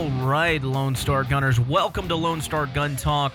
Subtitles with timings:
[0.00, 3.34] All right, Lone Star Gunners, welcome to Lone Star Gun Talk.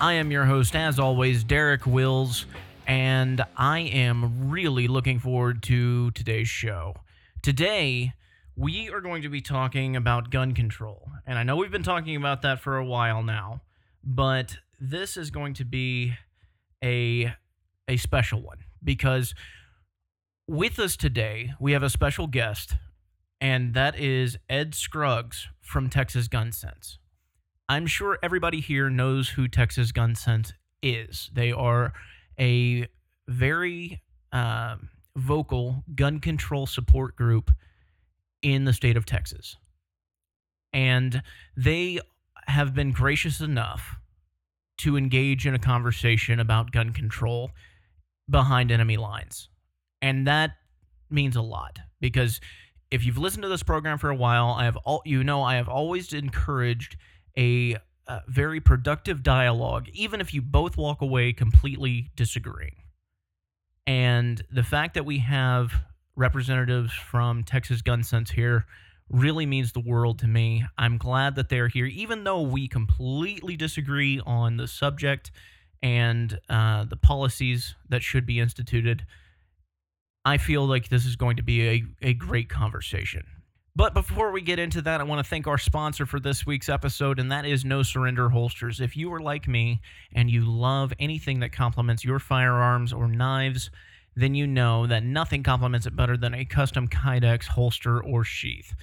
[0.00, 2.46] I am your host, as always, Derek Wills,
[2.84, 6.96] and I am really looking forward to today's show.
[7.42, 8.14] Today,
[8.56, 12.16] we are going to be talking about gun control, and I know we've been talking
[12.16, 13.60] about that for a while now,
[14.02, 16.14] but this is going to be
[16.82, 17.32] a
[17.86, 19.32] a special one because
[20.48, 22.74] with us today we have a special guest,
[23.40, 26.98] and that is Ed Scruggs from Texas Gun Sense.
[27.68, 30.52] I'm sure everybody here knows who Texas Gun Sense
[30.82, 31.30] is.
[31.32, 31.92] They are
[32.38, 32.88] a
[33.28, 34.02] very
[34.32, 34.76] uh,
[35.16, 37.52] vocal gun control support group
[38.42, 39.56] in the state of Texas.
[40.72, 41.22] And
[41.56, 42.00] they
[42.48, 43.96] have been gracious enough
[44.78, 47.52] to engage in a conversation about gun control
[48.28, 49.48] behind enemy lines.
[50.02, 50.56] And that
[51.10, 52.40] means a lot because
[52.90, 55.56] if you've listened to this program for a while, I have all you know I
[55.56, 56.96] have always encouraged
[57.38, 62.76] a, a very productive dialogue even if you both walk away completely disagreeing.
[63.86, 65.72] And the fact that we have
[66.16, 68.66] representatives from Texas Gun Sense here
[69.08, 70.64] really means the world to me.
[70.78, 75.32] I'm glad that they're here, even though we completely disagree on the subject
[75.82, 79.04] and uh, the policies that should be instituted.
[80.24, 83.24] I feel like this is going to be a, a great conversation.
[83.76, 86.68] But before we get into that, I want to thank our sponsor for this week's
[86.68, 88.80] episode, and that is No Surrender Holsters.
[88.80, 89.80] If you are like me
[90.12, 93.70] and you love anything that complements your firearms or knives,
[94.16, 98.74] then you know that nothing complements it better than a custom Kydex holster or sheath.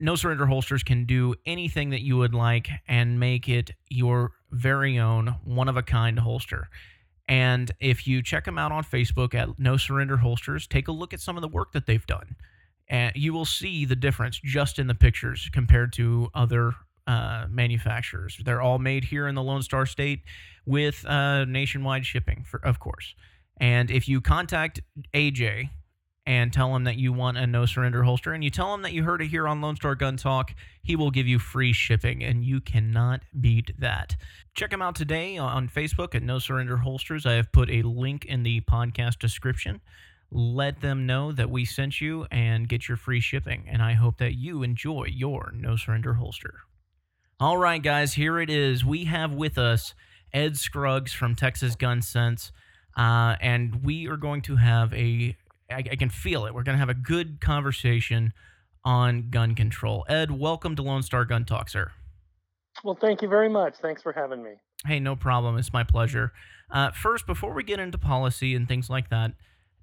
[0.00, 4.98] No Surrender Holsters can do anything that you would like and make it your very
[4.98, 6.68] own one of a kind holster.
[7.28, 11.14] And if you check them out on Facebook at No Surrender Holsters, take a look
[11.14, 12.36] at some of the work that they've done.
[12.88, 16.74] And you will see the difference just in the pictures compared to other
[17.06, 18.38] uh, manufacturers.
[18.44, 20.20] They're all made here in the Lone Star State
[20.66, 23.14] with uh, nationwide shipping, for, of course.
[23.58, 24.80] And if you contact
[25.14, 25.70] AJ
[26.24, 28.92] and tell him that you want a no surrender holster and you tell him that
[28.92, 32.22] you heard it here on Lone Star Gun Talk, he will give you free shipping
[32.22, 34.16] and you cannot beat that.
[34.54, 37.26] Check him out today on Facebook at No Surrender Holsters.
[37.26, 39.80] I have put a link in the podcast description.
[40.30, 43.66] Let them know that we sent you and get your free shipping.
[43.68, 46.60] And I hope that you enjoy your No Surrender holster.
[47.40, 48.84] All right, guys, here it is.
[48.84, 49.94] We have with us
[50.32, 52.52] Ed Scruggs from Texas Gun Sense.
[52.96, 55.36] Uh, and we are going to have a
[55.72, 56.54] I, I can feel it.
[56.54, 58.32] We're going to have a good conversation
[58.84, 60.04] on gun control.
[60.08, 61.92] Ed, welcome to Lone Star Gun Talk, sir.
[62.84, 63.76] Well, thank you very much.
[63.80, 64.52] Thanks for having me.
[64.86, 65.56] Hey, no problem.
[65.58, 66.32] It's my pleasure.
[66.70, 69.32] Uh, first, before we get into policy and things like that,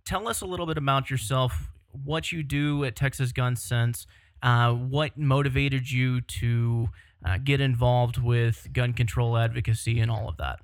[0.05, 4.07] tell us a little bit about yourself, what you do at Texas Gun Sense,
[4.41, 6.89] uh, what motivated you to
[7.25, 10.59] uh, get involved with gun control advocacy and all of that.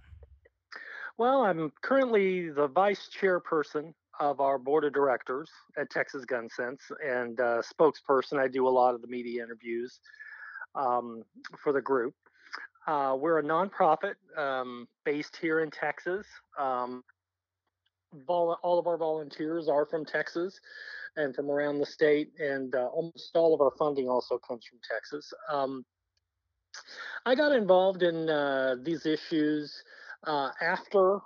[1.18, 6.82] Well, I'm currently the vice chairperson of our board of directors at Texas Gun Sense
[7.06, 8.40] and uh, spokesperson.
[8.40, 10.00] I do a lot of the media interviews
[10.76, 11.24] um,
[11.64, 12.14] for the group.
[12.88, 16.26] Uh, we're a nonprofit um, based here in Texas.
[16.58, 17.04] Um,
[18.28, 20.60] vol- all of our volunteers are from Texas
[21.18, 24.80] and from around the state, and uh, almost all of our funding also comes from
[24.90, 25.34] Texas.
[25.52, 25.86] Um,
[27.26, 29.84] I got involved in uh, these issues
[30.26, 31.20] uh, after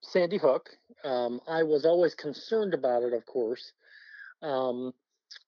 [0.00, 0.70] Sandy Hook.
[1.04, 3.72] Um, I was always concerned about it, of course.
[4.42, 4.92] Um,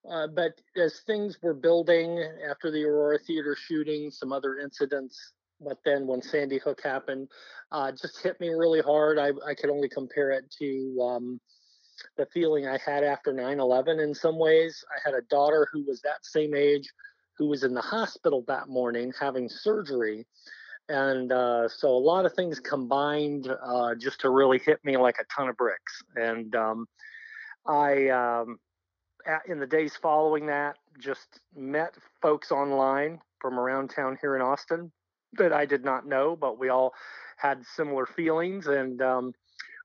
[0.09, 5.79] uh, but as things were building after the Aurora Theater shooting, some other incidents, but
[5.85, 7.29] then when Sandy Hook happened,
[7.73, 9.19] uh, just hit me really hard.
[9.19, 11.41] I, I could only compare it to um,
[12.17, 14.85] the feeling I had after 9 11 in some ways.
[14.95, 16.89] I had a daughter who was that same age
[17.37, 20.27] who was in the hospital that morning having surgery
[20.89, 25.17] and uh, so a lot of things combined uh, just to really hit me like
[25.21, 26.03] a ton of bricks.
[26.17, 26.87] And um,
[27.67, 28.59] I, um,
[29.27, 34.43] at, in the days following that, just met folks online from around town here in
[34.43, 34.91] Austin
[35.35, 36.95] that I did not know, but we all
[37.37, 39.33] had similar feelings, and um,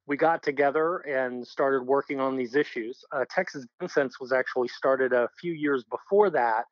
[0.08, 3.04] we got together and started working on these issues.
[3.12, 6.66] Uh, Texas Gun Sense was actually started a few years before that.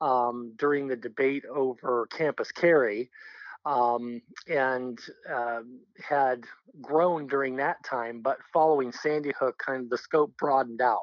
[0.00, 3.08] Um, during the debate over campus carry,
[3.64, 4.98] um, and
[5.32, 5.60] uh,
[6.08, 6.44] had
[6.80, 8.20] grown during that time.
[8.22, 11.00] But following Sandy Hook, kind of the scope broadened out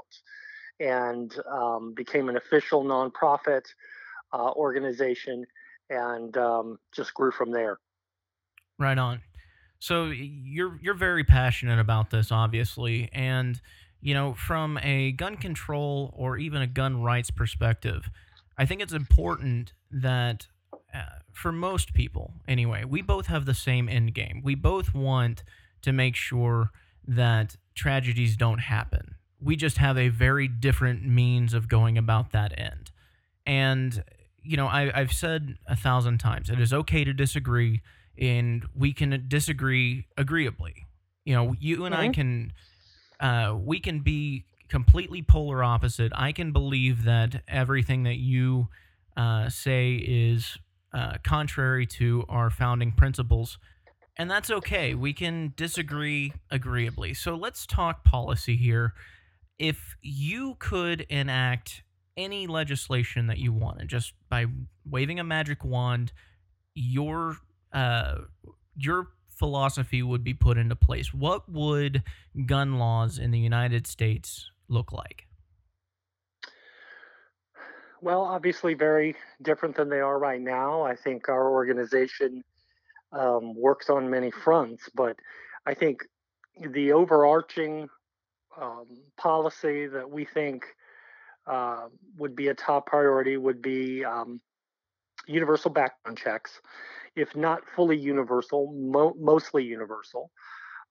[0.80, 3.66] and um, became an official nonprofit
[4.34, 5.46] uh, organization
[5.90, 7.80] and um, just grew from there.
[8.78, 9.22] Right on.
[9.80, 13.62] So you're you're very passionate about this, obviously, and
[14.02, 18.10] you know from a gun control or even a gun rights perspective,
[18.58, 20.48] I think it's important that
[20.94, 24.42] uh, for most people, anyway, we both have the same end game.
[24.44, 25.44] We both want
[25.82, 26.72] to make sure
[27.08, 29.16] that tragedies don't happen.
[29.40, 32.92] We just have a very different means of going about that end.
[33.46, 34.04] And,
[34.44, 37.82] you know, I, I've said a thousand times it is okay to disagree,
[38.18, 40.86] and we can disagree agreeably.
[41.24, 42.54] You know, you and I hmm can,
[43.20, 46.12] uh, we can be completely polar opposite.
[46.16, 48.68] I can believe that everything that you
[49.16, 50.58] uh, say is
[50.94, 53.58] uh, contrary to our founding principles,
[54.18, 54.96] and that's okay.
[54.96, 57.14] We can disagree agreeably.
[57.14, 58.94] So let's talk policy here.
[59.58, 61.84] If you could enact
[62.18, 64.48] any legislation that you wanted, just by
[64.86, 66.12] waving a magic wand,
[66.74, 67.38] your
[67.72, 68.16] uh,
[68.76, 71.14] your philosophy would be put into place.
[71.14, 72.04] What would
[72.46, 75.29] gun laws in the United States look like?
[78.02, 80.84] Well, obviously, very different than they are right now.
[80.84, 82.44] I think our organization
[83.12, 85.18] um, works on many fronts, but
[85.66, 86.04] I think
[86.72, 87.90] the overarching
[88.60, 88.86] um,
[89.18, 90.64] policy that we think
[91.46, 91.88] uh,
[92.18, 94.40] would be a top priority would be um,
[95.28, 96.62] universal background checks,
[97.16, 100.32] if not fully universal, mo- mostly universal,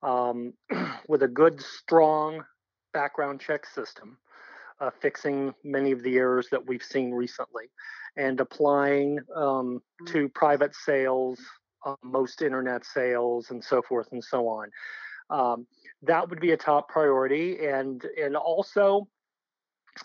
[0.02, 0.52] um,
[1.08, 2.43] with a good, strong
[2.93, 4.19] background check system,
[4.80, 7.64] uh, fixing many of the errors that we've seen recently,
[8.16, 11.40] and applying um, to private sales,
[11.84, 14.70] uh, most internet sales, and so forth and so on.
[15.30, 15.66] Um,
[16.02, 19.08] that would be a top priority, and and also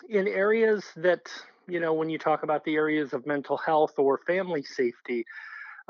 [0.08, 1.30] in areas that
[1.68, 5.24] you know when you talk about the areas of mental health or family safety,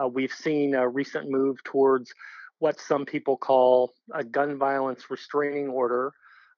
[0.03, 2.13] uh, we've seen a recent move towards
[2.59, 6.13] what some people call a gun violence restraining order.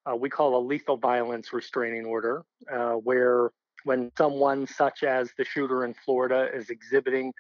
[0.09, 3.51] Uh, we call a lethal violence restraining order, uh, where
[3.85, 7.33] when someone such as the shooter in Florida is exhibiting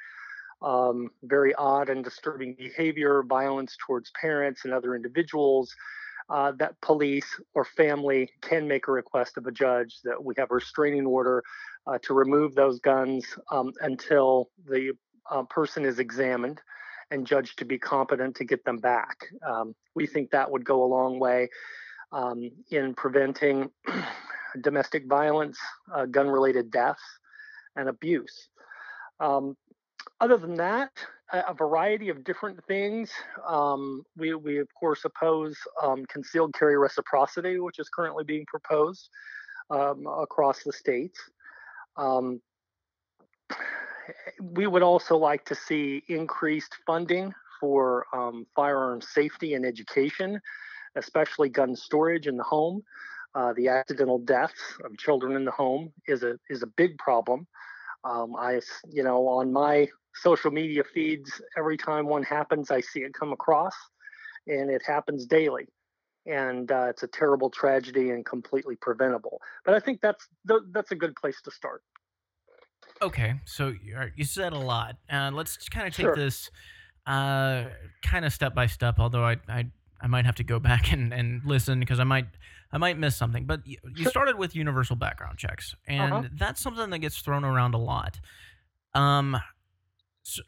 [0.62, 5.74] um, very odd and disturbing behavior, violence towards parents and other individuals,
[6.28, 10.50] uh, that police or family can make a request of a judge that we have
[10.50, 11.42] a restraining order
[11.86, 14.92] uh, to remove those guns um, until the
[15.30, 16.60] uh, person is examined
[17.12, 19.16] and judged to be competent to get them back.
[19.46, 21.48] Um, we think that would go a long way
[22.12, 23.70] um, in preventing
[24.60, 25.58] domestic violence,
[25.94, 27.02] uh, gun related deaths,
[27.76, 28.48] and abuse.
[29.20, 29.56] Um,
[30.20, 30.90] other than that,
[31.32, 33.10] a, a variety of different things.
[33.46, 39.08] Um, we, we, of course, oppose um, concealed carry reciprocity, which is currently being proposed
[39.70, 41.18] um, across the states.
[41.96, 42.40] Um,
[44.40, 50.40] we would also like to see increased funding for um, firearm safety and education,
[50.96, 52.82] especially gun storage in the home.
[53.34, 57.46] Uh, the accidental deaths of children in the home is a is a big problem.
[58.04, 58.60] Um, I,
[58.90, 63.32] you know, on my social media feeds, every time one happens, I see it come
[63.32, 63.74] across,
[64.46, 65.66] and it happens daily.
[66.24, 69.40] And uh, it's a terrible tragedy and completely preventable.
[69.64, 70.26] But I think that's
[70.72, 71.82] that's a good place to start.
[73.02, 74.96] Okay, so you you said a lot.
[75.10, 76.16] Uh, let's kind of take Sure.
[76.16, 76.50] this
[77.06, 77.64] uh,
[78.02, 78.96] kind of step by step.
[78.98, 79.66] Although I, I
[80.00, 82.26] I might have to go back and, and listen because I might
[82.72, 83.44] I might miss something.
[83.44, 87.74] But you, you started with universal background checks, and that's something that gets thrown around
[87.74, 88.20] a lot.
[88.94, 89.36] Um,
[90.22, 90.42] so,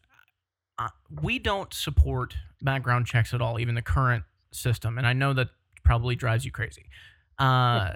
[0.78, 0.88] uh,
[1.22, 5.48] we don't support background checks at all, even the current system, and I know that
[5.84, 6.86] probably drives you crazy.
[7.38, 7.94] Uh,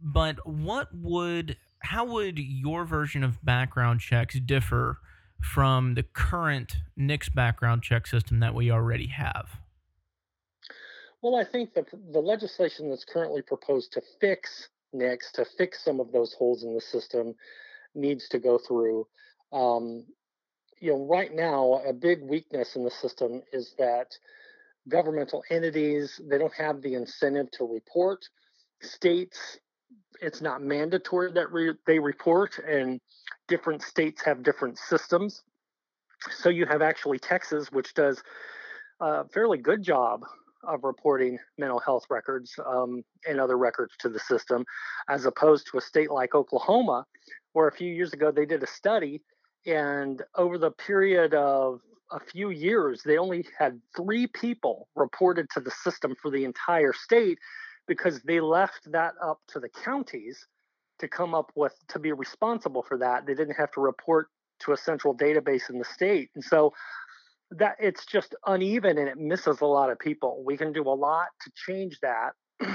[0.00, 4.98] but what would, how would your version of background checks differ
[5.40, 9.60] from the current NICS background check system that we already have?
[11.22, 16.00] Well, I think the the legislation that's currently proposed to fix NICS, to fix some
[16.00, 17.34] of those holes in the system,
[17.94, 19.06] needs to go through.
[19.52, 20.06] Um,
[20.80, 24.16] you know, right now, a big weakness in the system is that
[24.88, 28.24] governmental entities they don't have the incentive to report.
[28.80, 29.58] States,
[30.22, 33.00] it's not mandatory that re- they report, and
[33.48, 35.42] different states have different systems.
[36.30, 38.22] So you have actually Texas, which does
[39.00, 40.24] a fairly good job
[40.64, 44.64] of reporting mental health records um, and other records to the system,
[45.08, 47.04] as opposed to a state like Oklahoma,
[47.52, 49.22] where a few years ago they did a study,
[49.66, 55.60] and over the period of a few years, they only had three people reported to
[55.60, 57.38] the system for the entire state
[57.86, 60.46] because they left that up to the counties
[60.98, 63.26] to come up with to be responsible for that.
[63.26, 64.28] They didn't have to report
[64.60, 66.30] to a central database in the state.
[66.34, 66.72] And so
[67.52, 70.42] that it's just uneven and it misses a lot of people.
[70.44, 72.32] We can do a lot to change that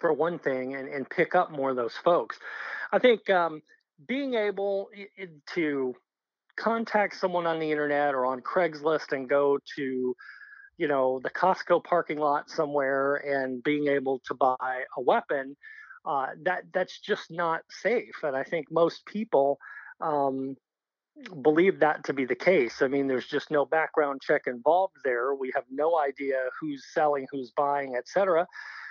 [0.00, 2.38] for one thing and, and pick up more of those folks.
[2.92, 3.62] I think um,
[4.06, 4.88] being able
[5.54, 5.94] to
[6.56, 10.16] contact someone on the internet or on Craigslist and go to
[10.78, 15.56] you know the Costco parking lot somewhere and being able to buy a weapon
[16.06, 19.58] uh, that that's just not safe and I think most people
[20.00, 20.56] um,
[21.42, 22.82] believe that to be the case.
[22.82, 25.34] I mean, there's just no background check involved there.
[25.34, 28.46] We have no idea who's selling, who's buying, et cetera.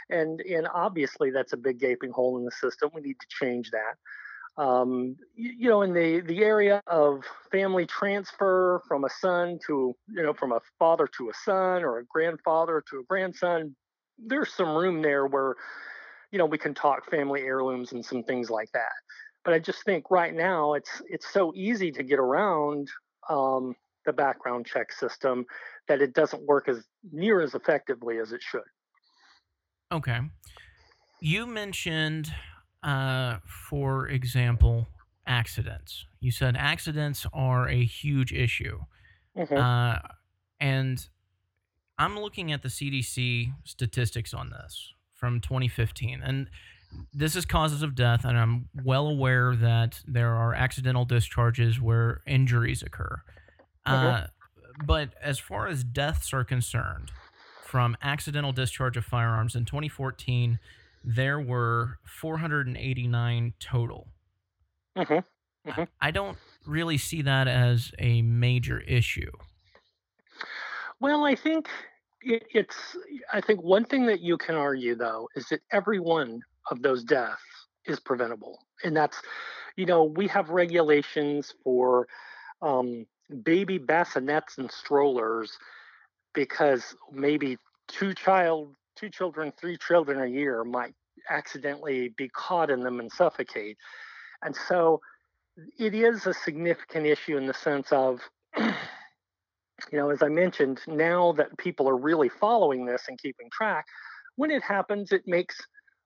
[0.10, 2.92] And, and obviously, that's a big gaping hole in the system.
[2.94, 4.62] We need to change that.
[4.62, 9.96] Um, you, you, know, in the, the area of family transfer from a son to,
[10.08, 13.76] you know, from a father to a son or a grandfather to a grandson,
[14.18, 15.56] there's some room there where,
[16.32, 18.94] you know, we can talk family heirlooms and some things like that
[19.46, 22.90] but I just think right now it's it's so easy to get around
[23.30, 23.76] um,
[24.06, 25.46] the background check system
[25.88, 26.84] that it doesn't work as
[27.14, 28.64] near as effectively as it should.
[29.92, 30.20] Okay,
[31.22, 32.34] you mentioned,
[32.84, 33.38] uh,
[33.70, 34.88] for example,
[35.28, 36.06] accidents.
[36.20, 38.80] You said accidents are a huge issue,
[39.38, 39.56] mm-hmm.
[39.56, 40.00] uh,
[40.60, 41.08] and
[42.00, 46.50] I'm looking at the CDC statistics on this from 2015, and
[47.14, 52.22] this is causes of death, and I'm well aware that there are accidental discharges where
[52.28, 53.22] injuries occur.
[53.86, 54.28] Uh,
[54.86, 57.12] but as far as deaths are concerned,
[57.64, 60.60] from accidental discharge of firearms in 2014,
[61.04, 64.08] there were 489 total.
[64.98, 65.70] Mm-hmm.
[65.70, 65.84] Mm-hmm.
[66.00, 69.32] I don't really see that as a major issue.
[71.00, 71.68] Well, I think
[72.22, 72.96] it, it's.
[73.34, 77.42] I think one thing that you can argue, though, is that everyone of those deaths
[77.86, 78.60] is preventable.
[78.84, 79.22] And that's,
[79.76, 82.08] you know, we have regulations for
[82.62, 83.06] um,
[83.44, 85.58] baby bassinets and strollers
[86.34, 87.58] because maybe
[87.88, 90.94] two child, two children, three children a year might
[91.30, 93.78] accidentally be caught in them and suffocate.
[94.44, 95.02] And so
[95.80, 98.20] it is a significant issue in the sense of,
[98.58, 98.74] you
[99.94, 103.86] know, as I mentioned, now that people are really following this and keeping track,
[104.36, 105.56] when it happens, it makes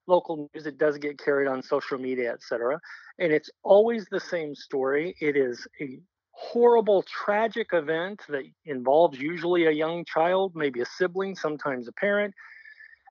[0.09, 0.65] local news.
[0.65, 2.79] It does get carried on social media, etc.
[3.19, 5.15] And it's always the same story.
[5.21, 5.99] It is a
[6.31, 12.33] horrible, tragic event that involves usually a young child, maybe a sibling, sometimes a parent,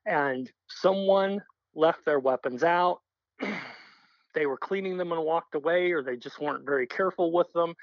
[0.07, 1.43] and someone
[1.75, 3.01] left their weapons out.
[4.35, 7.75] they were cleaning them and walked away, or they just weren't very careful with them,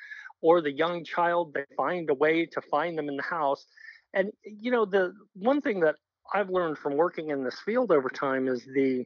[0.41, 3.65] or the young child, they find a way to find them in the house.
[4.13, 5.95] And, you know, the one thing that
[6.33, 9.05] I've learned from working in this field over time is the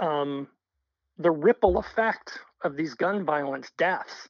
[0.00, 0.48] um,
[1.18, 4.28] the ripple effect of these gun violence deaths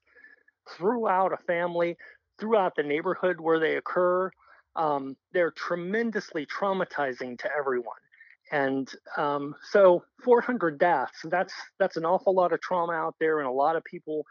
[0.76, 1.96] throughout a family,
[2.38, 4.30] throughout the neighborhood where they occur.
[4.75, 7.96] Um, they're tremendously traumatizing to everyone.
[8.52, 13.49] And um, so 400 deaths, that's that's an awful lot of trauma out there and
[13.49, 14.25] a lot of people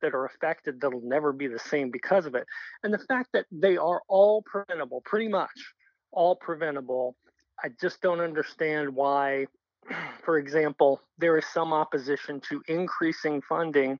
[0.00, 2.46] that are affected that'll never be the same because of it.
[2.82, 5.74] And the fact that they are all preventable, pretty much
[6.12, 7.16] all preventable.
[7.62, 9.46] I just don't understand why,
[10.24, 13.98] for example, there is some opposition to increasing funding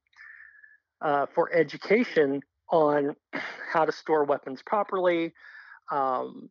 [1.01, 3.15] uh, for education on
[3.73, 5.33] how to store weapons properly.
[5.91, 6.49] Um,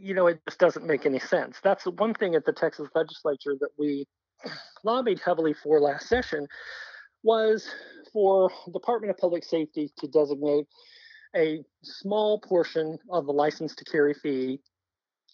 [0.00, 1.58] you know, it just doesn't make any sense.
[1.62, 4.06] That's the one thing at the Texas legislature that we
[4.84, 6.46] lobbied heavily for last session
[7.22, 7.68] was
[8.12, 10.66] for Department of Public Safety to designate
[11.34, 14.60] a small portion of the license to carry fee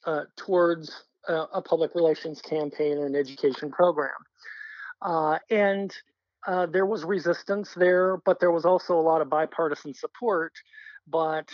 [0.07, 4.11] uh, towards uh, a public relations campaign or an education program.
[5.01, 5.95] Uh, and
[6.47, 10.53] uh, there was resistance there, but there was also a lot of bipartisan support.
[11.09, 11.49] But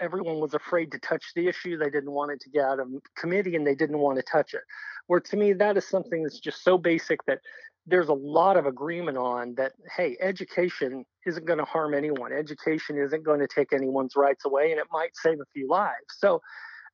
[0.00, 1.76] everyone was afraid to touch the issue.
[1.76, 4.54] They didn't want it to get out of committee and they didn't want to touch
[4.54, 4.62] it.
[5.08, 7.40] Where to me, that is something that's just so basic that
[7.86, 12.32] there's a lot of agreement on that hey education isn't going to harm anyone.
[12.32, 16.04] Education isn't going to take anyone's rights away and it might save a few lives.
[16.18, 16.40] So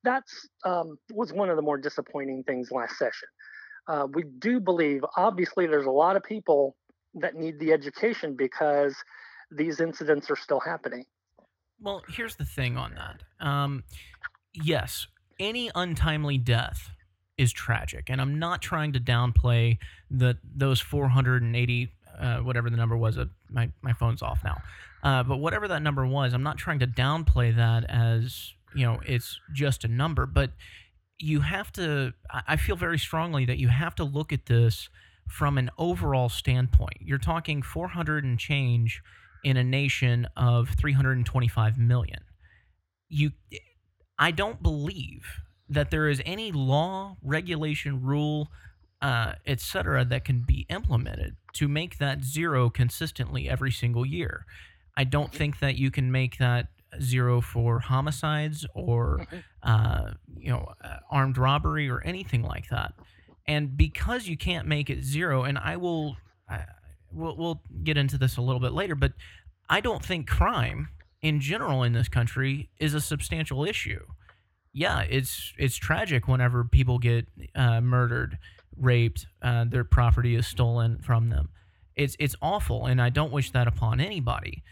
[0.03, 3.27] that's um, was one of the more disappointing things last session.
[3.87, 6.75] Uh, we do believe obviously there's a lot of people
[7.15, 8.95] that need the education because
[9.51, 11.05] these incidents are still happening.
[11.81, 13.23] Well here's the thing on that.
[13.45, 13.83] Um,
[14.53, 15.07] yes
[15.39, 16.91] any untimely death
[17.39, 18.09] is tragic.
[18.09, 19.77] And I'm not trying to downplay
[20.11, 23.17] the those 480 uh, whatever the number was.
[23.17, 24.61] Uh, my my phone's off now.
[25.01, 28.99] Uh, but whatever that number was, I'm not trying to downplay that as you know
[29.05, 30.25] it's just a number.
[30.25, 30.51] But
[31.17, 32.13] you have to.
[32.29, 34.89] I feel very strongly that you have to look at this
[35.29, 36.97] from an overall standpoint.
[36.99, 39.01] You're talking 400 and change
[39.43, 42.19] in a nation of 325 million.
[43.07, 43.31] You,
[44.17, 45.23] I don't believe
[45.69, 48.49] that there is any law, regulation, rule,
[49.01, 54.45] uh, etc., that can be implemented to make that zero consistently every single year.
[54.97, 56.67] I don't think that you can make that
[57.01, 59.25] zero for homicides or
[59.63, 62.93] uh, you know uh, armed robbery or anything like that.
[63.47, 66.65] And because you can't make it zero, and I will, I,
[67.11, 69.13] we'll, we'll get into this a little bit later, but
[69.69, 70.89] I don't think crime
[71.21, 74.05] in general in this country is a substantial issue.
[74.73, 78.37] Yeah, it's it's tragic whenever people get uh, murdered,
[78.77, 81.49] raped, uh, their property is stolen from them.
[81.95, 84.63] It's it's awful, and I don't wish that upon anybody.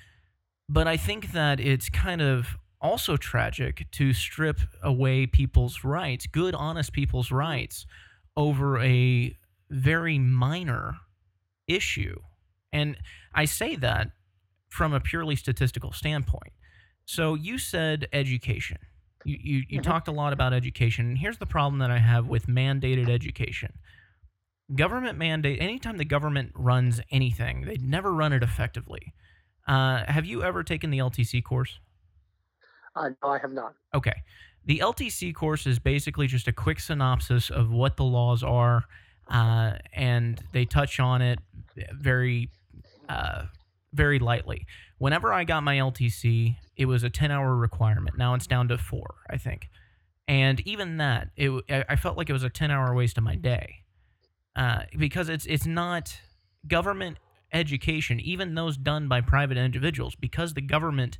[0.69, 6.53] But I think that it's kind of also tragic to strip away people's rights, good,
[6.53, 7.85] honest people's rights,
[8.35, 9.35] over a
[9.69, 10.97] very minor
[11.67, 12.19] issue.
[12.71, 12.97] And
[13.33, 14.11] I say that
[14.69, 16.53] from a purely statistical standpoint.
[17.05, 18.77] So you said education.
[19.25, 19.83] You, you, you mhm.
[19.83, 21.07] talked a lot about education.
[21.07, 23.73] And here's the problem that I have with mandated education
[24.75, 29.13] government mandate, anytime the government runs anything, they never run it effectively.
[29.67, 31.79] Uh, have you ever taken the LTC course?
[32.95, 33.73] Uh, no, I have not.
[33.93, 34.23] Okay.
[34.65, 38.83] The LTC course is basically just a quick synopsis of what the laws are,
[39.29, 41.39] uh, and they touch on it
[41.93, 42.49] very,
[43.07, 43.43] uh,
[43.93, 44.65] very lightly.
[44.97, 48.17] Whenever I got my LTC, it was a 10 hour requirement.
[48.17, 49.69] Now it's down to four, I think.
[50.27, 53.35] And even that, it, I felt like it was a 10 hour waste of my
[53.35, 53.83] day
[54.55, 56.19] uh, because it's, it's not
[56.67, 57.17] government
[57.53, 61.17] education, even those done by private individuals, because the government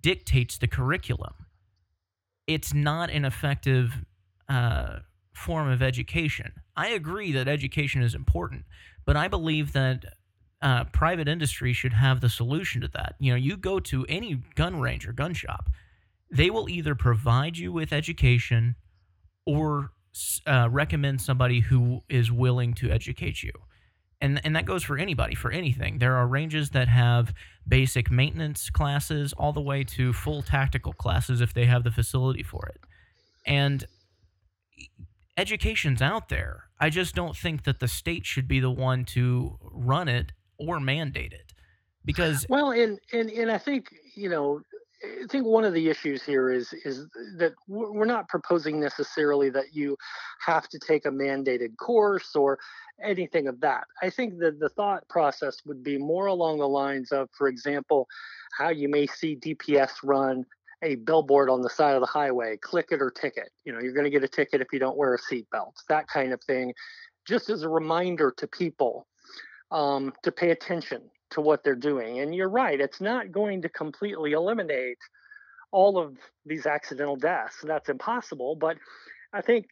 [0.00, 1.34] dictates the curriculum
[2.46, 4.04] it's not an effective
[4.48, 4.98] uh,
[5.34, 6.52] form of education.
[6.76, 8.64] I agree that education is important,
[9.04, 10.04] but I believe that
[10.64, 13.16] uh, private industry should have the solution to that.
[13.18, 15.68] You know, you go to any gun range or gun shop,
[16.30, 18.74] they will either provide you with education
[19.44, 19.90] or
[20.46, 23.52] uh, recommend somebody who is willing to educate you.
[24.22, 25.98] And, and that goes for anybody, for anything.
[25.98, 27.34] There are ranges that have
[27.68, 32.42] basic maintenance classes all the way to full tactical classes if they have the facility
[32.42, 32.80] for it.
[33.44, 33.84] And
[35.36, 36.64] education's out there.
[36.80, 40.80] I just don't think that the state should be the one to run it or
[40.80, 41.52] mandate it.
[42.04, 44.60] Because, Well, and and and I think you know,
[45.02, 47.06] I think one of the issues here is is
[47.38, 49.96] that we're not proposing necessarily that you
[50.44, 52.58] have to take a mandated course or
[53.02, 53.84] anything of that.
[54.02, 58.06] I think that the thought process would be more along the lines of, for example,
[58.58, 60.44] how you may see DPS run
[60.82, 63.50] a billboard on the side of the highway, click it or ticket.
[63.64, 66.06] You know, you're going to get a ticket if you don't wear a seatbelt, that
[66.08, 66.74] kind of thing,
[67.26, 69.06] just as a reminder to people
[69.70, 72.20] um, to pay attention to what they're doing.
[72.20, 74.98] And you're right, it's not going to completely eliminate
[75.72, 77.56] all of these accidental deaths.
[77.62, 78.54] That's impossible.
[78.54, 78.78] But
[79.32, 79.66] I think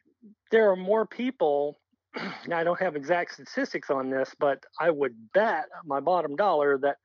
[0.50, 1.78] there are more people.
[2.46, 6.76] Now, I don't have exact statistics on this, but I would bet my bottom dollar
[6.78, 6.96] that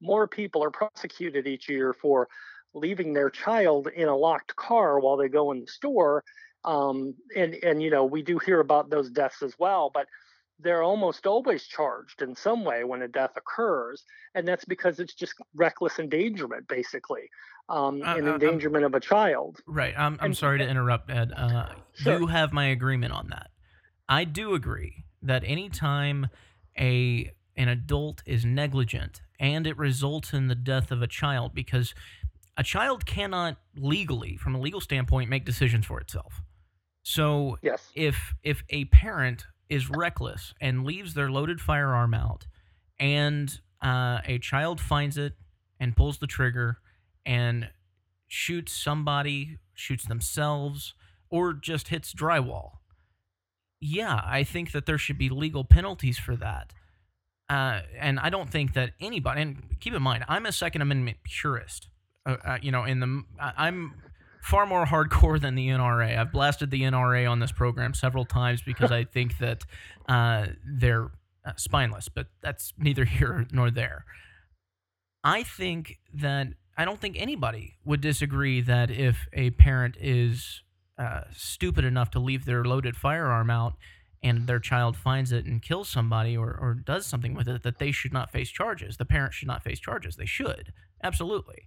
[0.00, 2.28] more people are prosecuted each year for
[2.74, 6.22] leaving their child in a locked car while they go in the store.
[6.64, 10.06] Um, and and you know we do hear about those deaths as well, but
[10.58, 15.14] they're almost always charged in some way when a death occurs, and that's because it's
[15.14, 17.28] just reckless endangerment, basically,
[17.68, 19.60] um, uh, an uh, I'm endangerment of a child.
[19.66, 21.32] right, I'm, I'm And, sorry to interrupt, Ed.
[21.36, 23.50] Uh, sure, you have my agreement on that.
[24.08, 26.28] I do agree that anytime
[26.78, 31.94] a an adult is negligent and it results in the death of a child because
[32.56, 36.42] a child cannot legally from a legal standpoint make decisions for itself
[37.04, 42.46] so yes, if if a parent is reckless and leaves their loaded firearm out
[42.98, 45.34] and uh, a child finds it
[45.80, 46.78] and pulls the trigger
[47.26, 47.70] and
[48.26, 50.94] shoots somebody shoots themselves
[51.30, 52.72] or just hits drywall
[53.80, 56.72] yeah i think that there should be legal penalties for that
[57.48, 59.42] uh, and I don't think that anybody.
[59.42, 61.88] And keep in mind, I'm a Second Amendment purist.
[62.26, 63.94] Uh, uh, you know, in the I'm
[64.44, 66.18] far more hardcore than the NRA.
[66.18, 69.64] I've blasted the NRA on this program several times because I think that
[70.06, 71.10] uh, they're
[71.46, 72.10] uh, spineless.
[72.10, 74.04] But that's neither here nor there.
[75.24, 80.60] I think that I don't think anybody would disagree that if a parent is
[80.98, 83.74] uh, stupid enough to leave their loaded firearm out
[84.22, 87.78] and their child finds it and kills somebody or, or does something with it, that
[87.78, 88.98] they should not face charges.
[88.98, 90.16] The parent should not face charges.
[90.16, 90.72] They should.
[91.02, 91.66] Absolutely.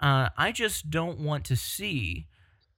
[0.00, 2.26] Uh, I just don't want to see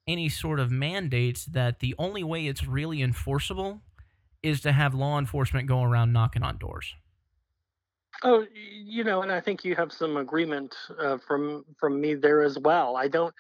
[0.07, 3.83] any sort of mandates that the only way it's really enforceable
[4.43, 6.95] is to have law enforcement go around knocking on doors.
[8.23, 12.43] Oh, you know, and I think you have some agreement uh, from from me there
[12.43, 12.97] as well.
[12.97, 13.35] I don't.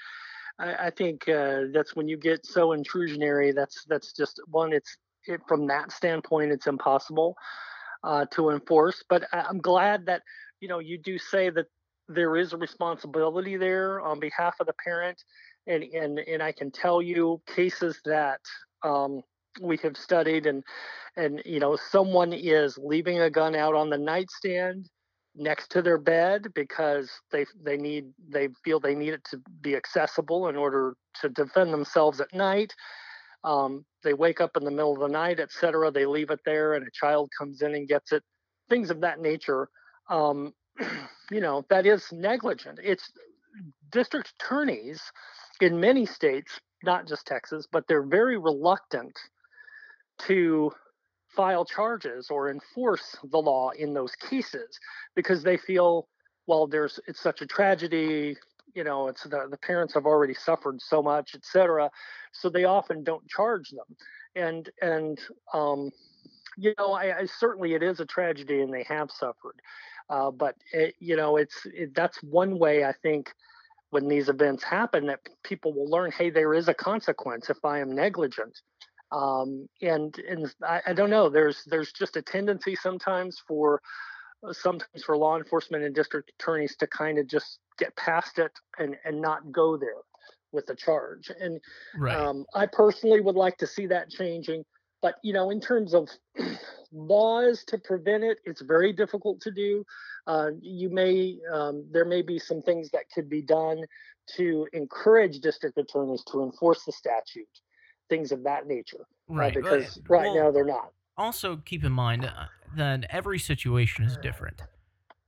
[0.58, 3.54] I, I think uh, that's when you get so intrusionary.
[3.54, 4.72] That's that's just one.
[4.72, 7.36] It's it, from that standpoint, it's impossible
[8.04, 9.02] uh, to enforce.
[9.08, 10.22] But I'm glad that
[10.60, 11.66] you know you do say that
[12.14, 15.22] there is a responsibility there on behalf of the parent,
[15.66, 18.40] and and and I can tell you cases that
[18.82, 19.22] um,
[19.60, 20.62] we have studied, and
[21.16, 24.88] and you know someone is leaving a gun out on the nightstand
[25.36, 29.76] next to their bed because they they need they feel they need it to be
[29.76, 32.74] accessible in order to defend themselves at night
[33.44, 35.90] um, they wake up in the middle of the night, etc.
[35.90, 38.22] They leave it there, and a child comes in and gets it.
[38.68, 39.68] Things of that nature.
[40.08, 40.52] Um,
[41.30, 42.78] you know, that is negligent.
[42.82, 43.10] It's
[43.90, 45.00] district attorneys
[45.60, 49.16] in many states, not just Texas, but they're very reluctant
[50.26, 50.72] to
[51.34, 54.78] file charges or enforce the law in those cases
[55.14, 56.08] because they feel
[56.46, 58.36] well there's it's such a tragedy
[58.74, 61.88] you know it's the, the parents have already suffered so much etc
[62.32, 63.96] so they often don't charge them
[64.34, 65.20] and and
[65.54, 65.90] um,
[66.60, 69.60] you know I, I, certainly it is a tragedy and they have suffered
[70.08, 73.32] uh, but it, you know it's it, that's one way i think
[73.90, 77.78] when these events happen that people will learn hey there is a consequence if i
[77.78, 78.60] am negligent.
[79.12, 83.82] Um, and and I, I don't know there's there's just a tendency sometimes for
[84.46, 88.52] uh, sometimes for law enforcement and district attorneys to kind of just get past it
[88.78, 90.02] and and not go there
[90.52, 91.30] with the charge.
[91.40, 91.60] And
[91.98, 92.14] right.
[92.16, 94.64] um, i personally would like to see that changing
[95.02, 96.08] but you know in terms of
[96.92, 99.84] laws to prevent it it's very difficult to do.
[100.26, 103.82] Uh, you may um, there may be some things that could be done
[104.36, 107.48] to encourage district attorneys to enforce the statute
[108.08, 110.92] things of that nature uh, right uh, because right well, now they're not.
[111.16, 114.62] also keep in mind uh, that every situation is different.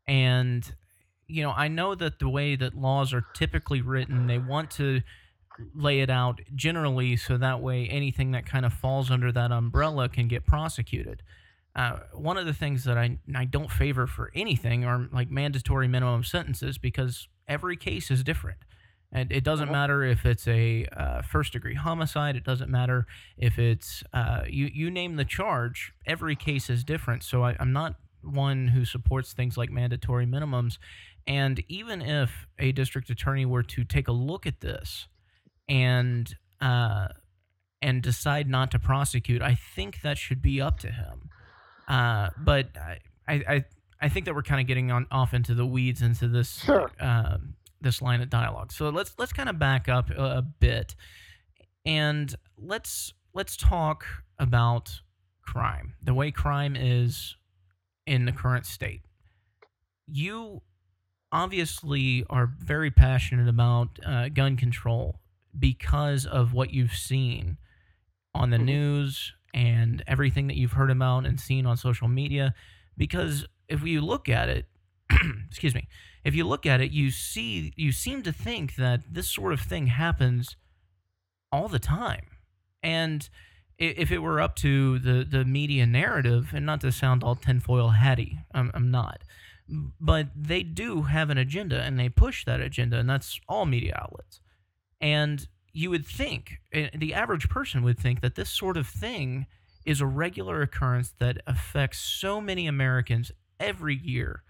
[0.07, 0.75] And,
[1.27, 5.03] you know, I know that the way that laws are typically written, they want to
[5.75, 10.09] lay it out generally so that way anything that kind of falls under that umbrella
[10.09, 11.23] can get prosecuted.
[11.75, 15.89] Uh, one of the things that I, I don't favor for anything are like mandatory
[15.89, 18.59] minimum sentences because every case is different.
[19.11, 19.73] And it doesn't uh-huh.
[19.73, 22.35] matter if it's a uh, first degree homicide.
[22.35, 24.71] It doesn't matter if it's uh, you.
[24.73, 25.93] You name the charge.
[26.07, 27.23] Every case is different.
[27.23, 30.79] So I, I'm not one who supports things like mandatory minimums.
[31.27, 35.09] And even if a district attorney were to take a look at this
[35.69, 37.09] and uh,
[37.81, 41.31] and decide not to prosecute, I think that should be up to him.
[41.89, 42.99] Uh, but I,
[43.29, 43.65] I
[44.01, 46.91] I think that we're kind of getting on off into the weeds into this sure.
[47.01, 48.73] Um, this line of dialogue.
[48.73, 50.95] So let's let's kind of back up a, a bit,
[51.85, 54.05] and let's let's talk
[54.39, 55.01] about
[55.45, 57.37] crime, the way crime is
[58.07, 59.03] in the current state.
[60.07, 60.63] You
[61.31, 65.21] obviously are very passionate about uh, gun control
[65.59, 67.59] because of what you've seen
[68.35, 68.67] on the mm-hmm.
[68.67, 72.55] news and everything that you've heard about and seen on social media.
[72.97, 74.67] Because if you look at it,
[75.49, 75.89] excuse me,
[76.25, 79.61] if you look at it, you see, you seem to think that this sort of
[79.61, 80.57] thing happens
[81.51, 82.27] all the time.
[82.83, 83.29] And
[83.79, 87.91] if it were up to the, the media narrative, and not to sound all tinfoil
[87.91, 89.23] hatty, I'm, I'm not,
[90.01, 93.99] but they do have an agenda and they push that agenda, and that's all media
[94.01, 94.41] outlets.
[95.03, 99.47] And you would think, eh, the average person would think that this sort of thing
[99.85, 104.43] is a regular occurrence that affects so many Americans every year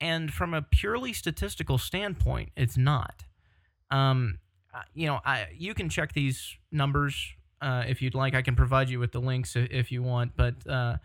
[0.00, 3.24] and from a purely statistical standpoint, it's not.
[3.90, 4.38] Um,
[4.94, 8.34] you know, I you can check these numbers uh, if you'd like.
[8.34, 10.32] I can provide you with the links if you want.
[10.36, 10.96] But uh,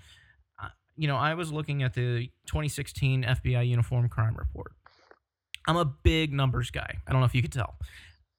[0.97, 4.73] you know, I was looking at the 2016 FBI Uniform Crime Report.
[5.67, 6.97] I'm a big numbers guy.
[7.07, 7.75] I don't know if you could tell.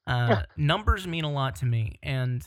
[0.06, 2.46] Uh, numbers mean a lot to me, and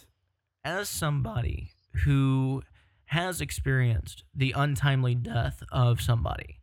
[0.63, 1.71] as somebody
[2.03, 2.61] who
[3.05, 6.59] has experienced the untimely death of somebody,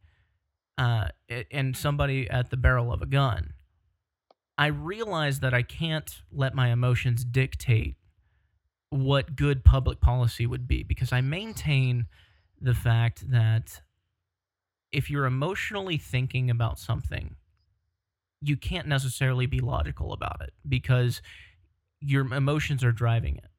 [0.77, 1.09] uh,
[1.51, 3.55] and somebody at the barrel of a gun,
[4.59, 7.97] I realize that I can't let my emotions dictate
[8.91, 12.07] what good public policy would be because I maintain
[12.61, 13.81] the fact that
[14.93, 17.37] if you're emotionally thinking about something,
[18.43, 21.23] you can't necessarily be logical about it because
[22.01, 23.51] your emotions are driving it.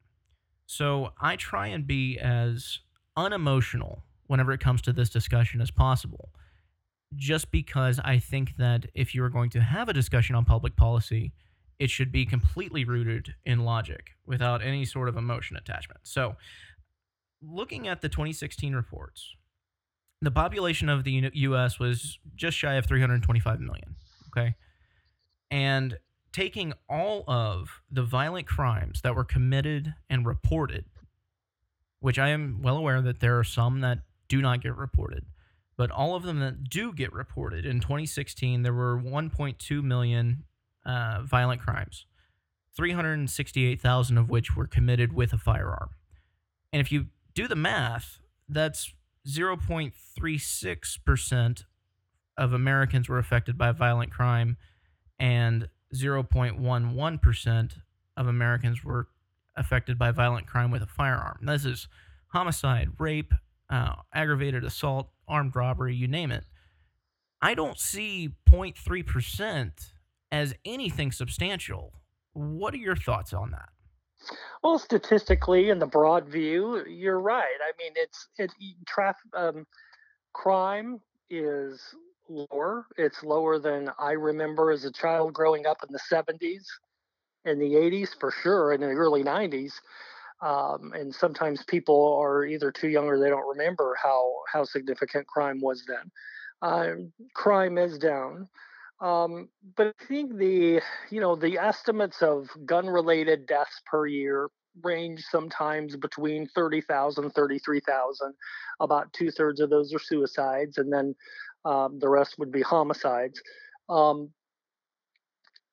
[0.66, 2.80] So I try and be as
[3.16, 6.30] unemotional whenever it comes to this discussion as possible
[7.16, 10.76] just because I think that if you are going to have a discussion on public
[10.76, 11.32] policy,
[11.78, 16.00] it should be completely rooted in logic without any sort of emotion attachment.
[16.04, 16.36] So,
[17.42, 19.34] looking at the 2016 reports,
[20.20, 23.96] the population of the US was just shy of 325 million.
[24.28, 24.54] Okay.
[25.50, 25.98] And
[26.32, 30.84] taking all of the violent crimes that were committed and reported,
[32.00, 35.24] which I am well aware that there are some that do not get reported,
[35.76, 40.44] but all of them that do get reported in 2016, there were 1.2 million
[40.84, 42.06] uh, violent crimes,
[42.76, 45.90] 368,000 of which were committed with a firearm.
[46.72, 48.92] And if you do the math, that's
[49.26, 51.64] 0.36%
[52.36, 54.58] of Americans were affected by violent crime,
[55.18, 57.72] and 0.11%
[58.16, 59.08] of Americans were
[59.56, 61.38] affected by violent crime with a firearm.
[61.42, 61.88] This is
[62.28, 63.32] homicide, rape,
[63.70, 66.44] uh, aggravated assault, armed robbery, you name it.
[67.40, 69.70] I don't see 0.3%
[70.32, 71.92] as anything substantial.
[72.32, 73.68] What are your thoughts on that?
[74.62, 77.42] Well, statistically, in the broad view, you're right.
[77.42, 78.50] I mean, it's it
[78.86, 79.66] traffic um,
[80.32, 81.94] crime is
[82.28, 82.86] lower.
[82.96, 86.64] It's lower than I remember as a child growing up in the 70s,
[87.44, 89.72] in the 80s for sure, in the early 90s.
[90.42, 95.26] Um, and sometimes people are either too young or they don't remember how how significant
[95.26, 96.10] crime was then.
[96.60, 96.94] Uh,
[97.34, 98.48] crime is down.
[99.00, 104.48] Um, but I think the you know the estimates of gun-related deaths per year
[104.82, 108.34] range sometimes between 30,000, 33,000.
[108.80, 111.14] About two thirds of those are suicides, and then
[111.64, 113.40] um, the rest would be homicides.
[113.88, 114.30] Um,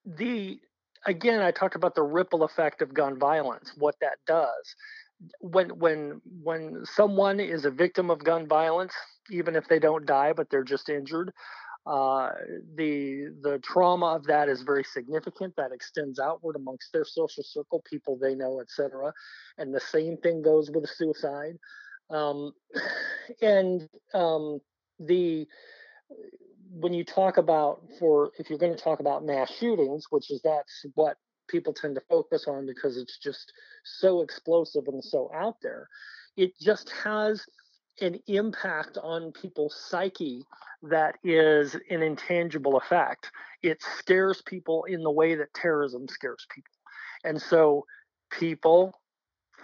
[0.06, 0.60] the
[1.06, 4.76] again, I talked about the ripple effect of gun violence, what that does.
[5.40, 8.94] When when when someone is a victim of gun violence,
[9.30, 11.32] even if they don't die but they're just injured,
[11.86, 12.30] uh,
[12.76, 15.56] the the trauma of that is very significant.
[15.58, 19.14] That extends outward amongst their social circle, people they know, etc.
[19.58, 21.58] And the same thing goes with suicide.
[22.10, 22.54] Um,
[23.42, 24.60] and um,
[25.00, 25.48] the
[26.74, 30.42] when you talk about for if you're going to talk about mass shootings, which is
[30.44, 33.52] that's what people tend to focus on because it's just
[33.84, 35.88] so explosive and so out there,
[36.38, 37.46] it just has
[38.00, 40.44] an impact on people's psyche
[40.84, 43.30] that is an intangible effect.
[43.62, 46.74] It scares people in the way that terrorism scares people.
[47.24, 47.86] And so
[48.32, 48.94] people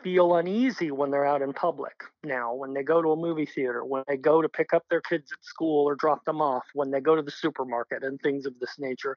[0.03, 3.83] feel uneasy when they're out in public now, when they go to a movie theater,
[3.83, 6.91] when they go to pick up their kids at school or drop them off, when
[6.91, 9.15] they go to the supermarket and things of this nature.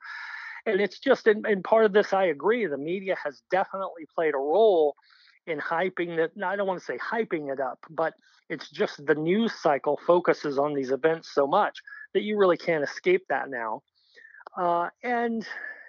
[0.67, 4.35] And it's just, and, and part of this, I agree, the media has definitely played
[4.35, 4.95] a role
[5.47, 6.33] in hyping that.
[6.45, 8.15] I don't want to say hyping it up, but
[8.49, 11.79] it's just the news cycle focuses on these events so much
[12.15, 13.83] that you really can't escape that now.
[14.57, 15.47] Uh, and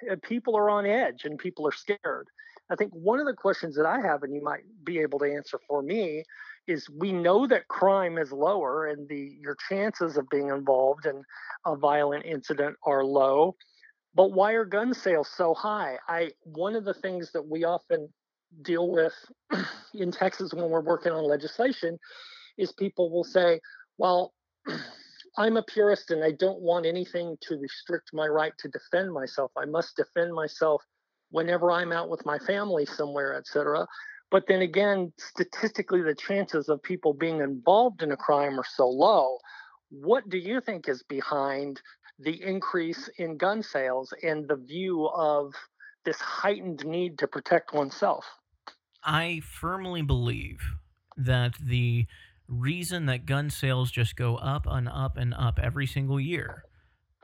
[0.10, 2.28] uh, people are on edge and people are scared.
[2.72, 5.26] I think one of the questions that I have, and you might be able to
[5.26, 6.24] answer for me,
[6.68, 11.22] is we know that crime is lower and the your chances of being involved in
[11.66, 13.56] a violent incident are low.
[14.16, 15.98] But why are gun sales so high?
[16.08, 18.08] I one of the things that we often
[18.62, 19.14] deal with
[19.94, 21.98] in Texas when we're working on legislation
[22.58, 23.60] is people will say,
[23.98, 24.34] well,
[25.38, 29.52] I'm a purist and I don't want anything to restrict my right to defend myself.
[29.58, 30.82] I must defend myself
[31.32, 33.88] whenever I'm out with my family somewhere, etc.
[34.30, 38.88] But then again, statistically, the chances of people being involved in a crime are so
[38.88, 39.38] low.
[39.90, 41.82] What do you think is behind
[42.20, 45.54] the increase in gun sales and the view of
[46.06, 48.26] this heightened need to protect oneself?
[49.04, 50.62] I firmly believe
[51.18, 52.06] that the
[52.48, 56.64] reason that gun sales just go up and up and up every single year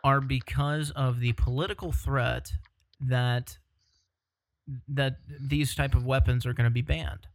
[0.04, 2.52] are because of the political threat
[3.00, 3.58] that
[4.88, 7.28] that these type of weapons are going to be banned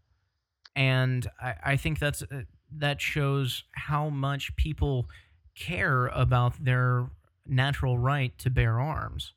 [0.76, 2.42] and I, I think that's uh,
[2.78, 5.08] that shows how much people
[5.54, 7.10] care about their
[7.46, 9.32] natural right to bear arms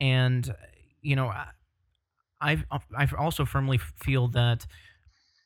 [0.00, 0.54] and
[1.00, 1.32] you know
[2.42, 2.62] I
[2.96, 4.66] I also firmly feel that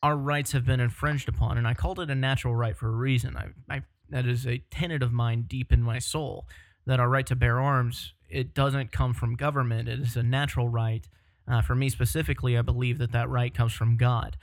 [0.03, 2.97] our rights have been infringed upon, and I called it a natural right for a
[2.97, 3.37] reason.
[3.37, 6.47] I, I that is a tenet of mine deep in my soul
[6.87, 10.69] that our right to bear arms it doesn't come from government; it is a natural
[10.69, 11.07] right.
[11.49, 14.37] Uh, for me specifically, I believe that that right comes from God.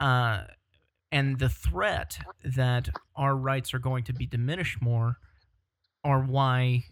[0.00, 0.42] Uh,
[1.10, 5.16] and the threat that our rights are going to be diminished more
[6.04, 6.84] are why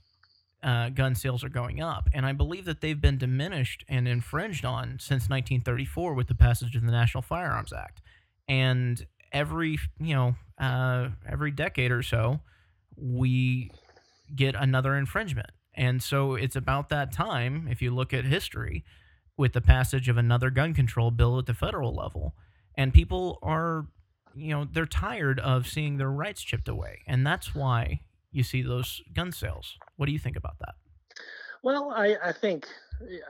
[0.62, 2.08] uh, gun sales are going up.
[2.12, 6.74] And I believe that they've been diminished and infringed on since 1934 with the passage
[6.74, 8.00] of the National Firearms Act.
[8.48, 12.40] And every, you know, uh, every decade or so,
[12.96, 13.70] we
[14.34, 15.50] get another infringement.
[15.74, 18.82] And so it's about that time, if you look at history,
[19.36, 22.34] with the passage of another gun control bill at the federal level.
[22.74, 23.86] And people are,
[24.34, 27.02] you know, they're tired of seeing their rights chipped away.
[27.06, 29.78] And that's why you see those gun sales.
[29.96, 30.74] What do you think about that?
[31.62, 32.66] Well, I, I think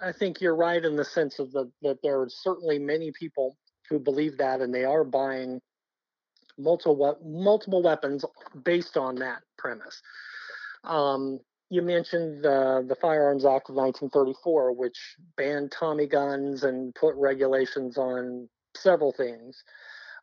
[0.03, 3.57] I think you're right in the sense of the, that there are certainly many people
[3.89, 5.61] who believe that, and they are buying
[6.59, 8.25] multiple multiple weapons
[8.65, 10.01] based on that premise.
[10.85, 17.15] Um, you mentioned the the Firearms Act of 1934, which banned Tommy guns and put
[17.17, 19.63] regulations on several things.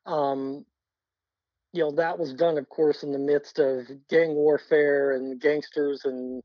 [0.06, 0.65] Um,
[1.73, 6.06] you know that was done, of course, in the midst of gang warfare and gangsters,
[6.06, 6.41] and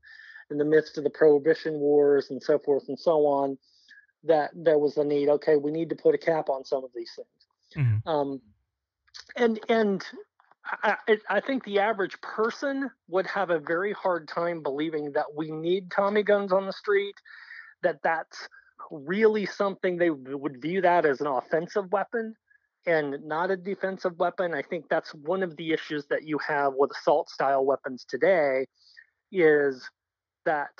[0.49, 3.57] in the midst of the Prohibition wars and so forth and so on.
[4.25, 5.29] That there was a need.
[5.29, 7.85] Okay, we need to put a cap on some of these things.
[7.85, 8.09] Mm-hmm.
[8.09, 8.41] Um,
[9.37, 10.03] and and
[10.83, 10.97] I,
[11.29, 15.89] I, think the average person would have a very hard time believing that we need
[15.91, 17.15] Tommy guns on the street,
[17.81, 18.47] that that's
[18.91, 22.35] really something they would view that as an offensive weapon
[22.85, 24.53] and not a defensive weapon.
[24.53, 28.65] I think that's one of the issues that you have with assault style weapons today
[29.31, 29.87] is
[30.45, 30.71] that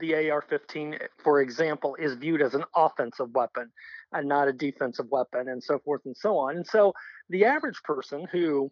[0.00, 3.70] the AR-15, for example, is viewed as an offensive weapon
[4.12, 6.56] and not a defensive weapon, and so forth and so on.
[6.56, 6.92] And so
[7.28, 8.70] the average person who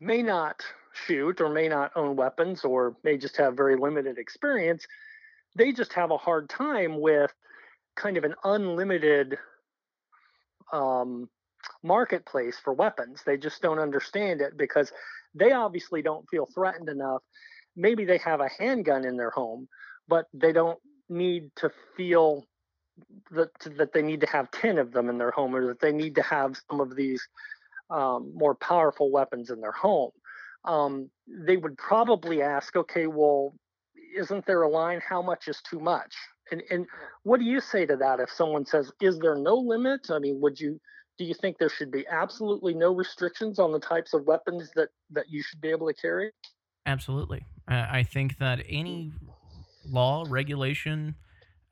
[0.00, 0.62] may not
[0.92, 4.86] shoot or may not own weapons or may just have very limited experience,
[5.56, 7.32] they just have a hard time with
[7.96, 9.38] kind of an unlimited
[10.72, 11.28] um,
[11.82, 13.22] marketplace for weapons.
[13.24, 14.92] They just don't understand it because
[15.34, 17.22] they obviously don't feel threatened enough.
[17.76, 19.68] Maybe they have a handgun in their home,
[20.08, 22.44] but they don't need to feel
[23.30, 25.92] that that they need to have 10 of them in their home or that they
[25.92, 27.26] need to have some of these
[27.90, 30.10] um, more powerful weapons in their home.
[30.64, 33.54] Um, they would probably ask okay well
[34.16, 35.00] isn't there a line?
[35.06, 36.14] How much is too much?
[36.50, 36.86] And and
[37.22, 40.10] what do you say to that if someone says is there no limit?
[40.10, 40.80] I mean would you
[41.18, 44.88] do you think there should be absolutely no restrictions on the types of weapons that
[45.10, 46.30] that you should be able to carry?
[46.86, 47.44] Absolutely.
[47.70, 49.12] I think that any
[49.90, 51.16] law regulation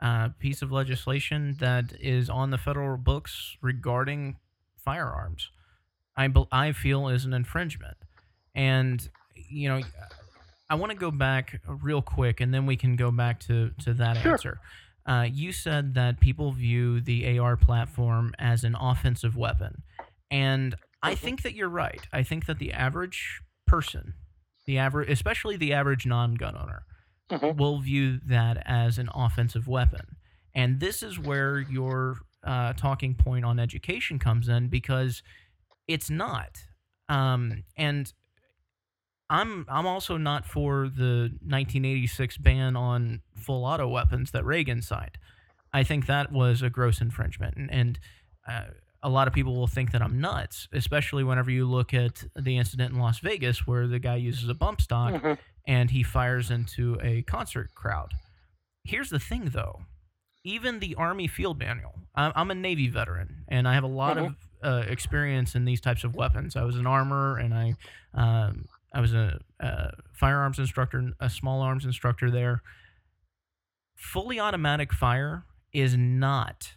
[0.01, 4.37] uh, piece of legislation that is on the federal books regarding
[4.85, 5.51] firearms,
[6.17, 7.97] I, I feel is an infringement.
[8.55, 9.81] And, you know,
[10.69, 13.95] I want to go back real quick and then we can go back to, to
[13.95, 14.33] that sure.
[14.33, 14.61] answer.
[15.07, 19.83] Uh, you said that people view the AR platform as an offensive weapon.
[20.31, 21.25] And I mm-hmm.
[21.25, 22.01] think that you're right.
[22.13, 24.15] I think that the average person,
[24.67, 26.83] the average, especially the average non gun owner,
[27.31, 27.59] mm-hmm.
[27.59, 30.17] will view that as an offensive weapon.
[30.55, 35.23] And this is where your uh, talking point on education comes in because
[35.87, 36.59] it's not.
[37.09, 38.13] Um, and
[39.29, 45.19] I'm I'm also not for the 1986 ban on full auto weapons that Reagan signed.
[45.73, 47.99] I think that was a gross infringement, and, and
[48.49, 48.63] uh,
[49.03, 52.57] a lot of people will think that I'm nuts, especially whenever you look at the
[52.57, 55.35] incident in Las Vegas where the guy uses a bump stock mm-hmm
[55.67, 58.13] and he fires into a concert crowd.
[58.85, 59.81] Here's the thing, though.
[60.45, 61.95] Even the Army Field Manual.
[62.15, 64.27] I'm a Navy veteran, and I have a lot mm-hmm.
[64.27, 66.57] of uh, experience in these types of weapons.
[66.57, 67.75] I was an armor, and I,
[68.15, 72.63] um, I was a, a firearms instructor, a small arms instructor there.
[73.97, 76.73] Fully automatic fire is not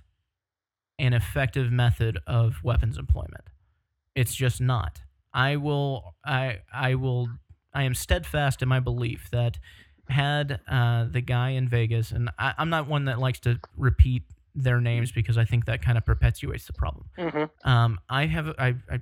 [0.97, 3.45] an effective method of weapons employment.
[4.15, 5.01] It's just not.
[5.33, 7.29] I will I I will
[7.73, 9.59] I am steadfast in my belief that
[10.09, 14.23] had uh, the guy in Vegas, and I, am not one that likes to repeat
[14.55, 17.05] their names because I think that kind of perpetuates the problem.
[17.17, 17.69] Mm-hmm.
[17.69, 19.01] Um, I have I, I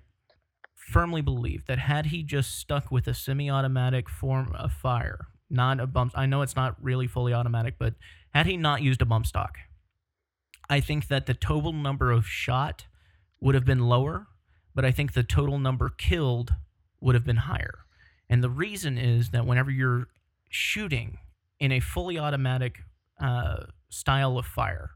[0.76, 5.88] firmly believe that had he just stuck with a semi-automatic form of fire, not a
[5.88, 6.14] bump.
[6.16, 7.96] I know it's not really fully automatic, but
[8.34, 9.58] had he not used a bump stock,
[10.70, 12.86] I think that the total number of shot
[13.40, 14.28] would have been lower,
[14.76, 16.54] but I think the total number killed
[17.00, 17.80] would have been higher.
[18.30, 20.08] And the reason is that whenever you're
[20.50, 21.18] shooting
[21.60, 22.80] in a fully automatic
[23.20, 24.92] uh, style of fire,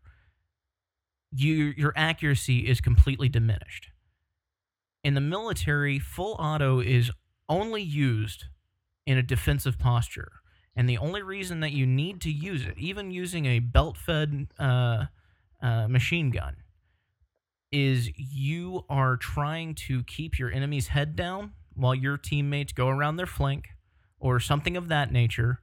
[1.31, 3.89] you, your accuracy is completely diminished.
[5.03, 7.09] In the military, full auto is
[7.47, 8.45] only used
[9.05, 10.31] in a defensive posture.
[10.75, 14.47] And the only reason that you need to use it, even using a belt fed
[14.59, 15.05] uh,
[15.61, 16.57] uh, machine gun,
[17.71, 23.15] is you are trying to keep your enemy's head down while your teammates go around
[23.15, 23.69] their flank
[24.19, 25.59] or something of that nature,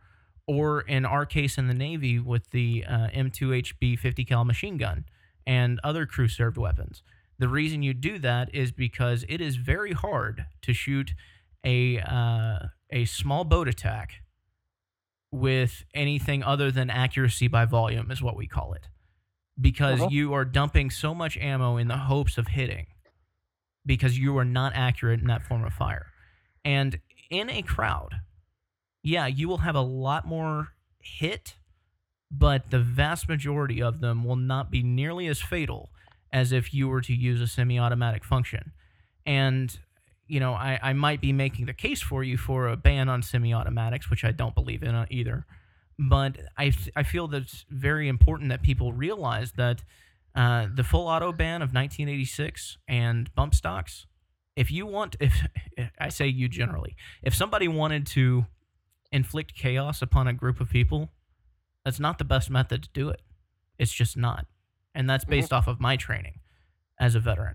[0.47, 5.05] or in our case in the Navy with the uh, M2HB 50 cal machine gun
[5.47, 7.03] and other crew served weapons.
[7.39, 11.13] The reason you do that is because it is very hard to shoot
[11.65, 14.23] a uh, a small boat attack
[15.31, 18.89] with anything other than accuracy by volume is what we call it
[19.61, 20.09] because uh-huh.
[20.11, 22.87] you are dumping so much ammo in the hopes of hitting
[23.85, 26.08] because you are not accurate in that form of fire.
[26.69, 26.99] And
[27.31, 28.17] in a crowd,
[29.03, 31.55] yeah, you will have a lot more hit,
[32.31, 35.89] but the vast majority of them will not be nearly as fatal
[36.31, 38.73] as if you were to use a semi automatic function.
[39.25, 39.79] And
[40.27, 43.23] you know, I, I might be making the case for you for a ban on
[43.23, 45.47] semi-automatics, which I don't believe in uh, either.
[45.99, 49.83] But I, I feel that it's very important that people realize that
[50.35, 54.05] uh, the full auto ban of 1986 and bump stocks.
[54.59, 55.47] If you want, if
[56.01, 58.47] I say you generally, if somebody wanted to
[59.13, 61.11] inflict chaos upon a group of people,
[61.85, 63.23] that's not the best method to do it.
[63.79, 64.47] It's just not,
[64.97, 65.59] and that's based mm-hmm.
[65.59, 66.41] off of my training
[66.99, 67.55] as a veteran.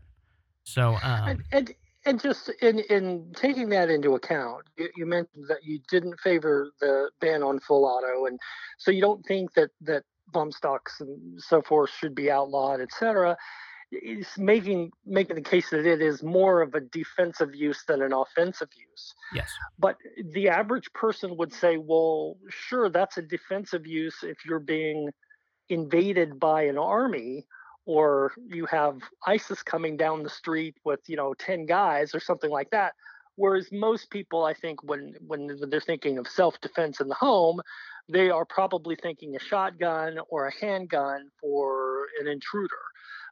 [0.63, 1.75] So, um, and, and
[2.05, 6.71] and just in in taking that into account, you, you, mentioned that you didn't favor
[6.79, 8.39] the ban on full auto, and
[8.77, 12.93] so you don't think that that bump stocks and so forth should be outlawed, et
[12.97, 13.35] cetera.
[14.01, 18.13] Is making making the case that it is more of a defensive use than an
[18.13, 19.13] offensive use.
[19.33, 19.49] Yes.
[19.77, 19.97] But
[20.31, 25.09] the average person would say, well, sure, that's a defensive use if you're being
[25.69, 27.45] invaded by an army
[27.85, 32.49] or you have ISIS coming down the street with you know 10 guys or something
[32.49, 32.93] like that
[33.35, 37.61] whereas most people I think when when they're thinking of self-defense in the home
[38.09, 42.79] they are probably thinking a shotgun or a handgun for an intruder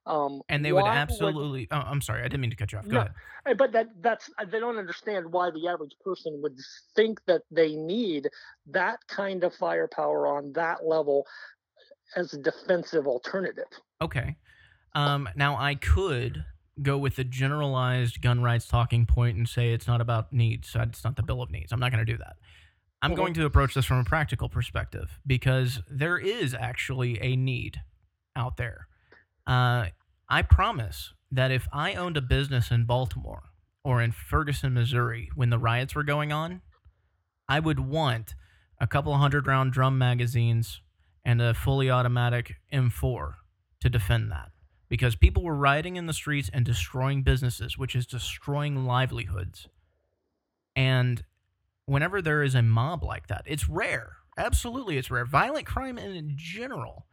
[0.05, 1.67] um, and they would absolutely.
[1.71, 2.85] Would, oh, I'm sorry, I didn't mean to cut you off.
[2.85, 3.13] Go no, ahead.
[3.45, 6.57] Eh, but that that's they don't understand why the average person would
[6.95, 8.29] think that they need
[8.67, 11.25] that kind of firepower on that level
[12.15, 13.67] as a defensive alternative.
[14.01, 14.35] Okay.
[14.93, 16.43] Um, now I could
[16.81, 20.75] go with the generalized gun rights talking point and say it's not about needs.
[20.75, 21.71] It's not the Bill of Needs.
[21.71, 22.37] I'm not going to do that.
[23.01, 23.17] I'm mm-hmm.
[23.17, 27.81] going to approach this from a practical perspective because there is actually a need
[28.35, 28.87] out there.
[29.51, 29.87] Uh,
[30.29, 33.49] I promise that if I owned a business in Baltimore
[33.83, 36.61] or in Ferguson, Missouri, when the riots were going on,
[37.49, 38.33] I would want
[38.79, 40.79] a couple hundred round drum magazines
[41.25, 43.33] and a fully automatic M4
[43.81, 44.51] to defend that
[44.87, 49.67] because people were rioting in the streets and destroying businesses, which is destroying livelihoods.
[50.77, 51.25] And
[51.85, 54.13] whenever there is a mob like that, it's rare.
[54.37, 55.25] Absolutely, it's rare.
[55.25, 57.05] Violent crime in general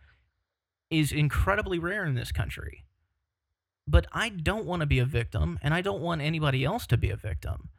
[0.91, 2.85] is incredibly rare in this country.
[3.87, 6.97] But I don't want to be a victim, and I don't want anybody else to
[6.97, 7.71] be a victim.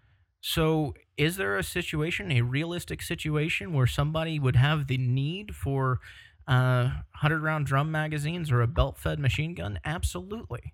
[0.42, 6.00] So, is there a situation, a realistic situation, where somebody would have the need for
[6.48, 6.84] uh,
[7.22, 9.80] 100 round drum magazines or a belt fed machine gun?
[9.84, 10.74] Absolutely.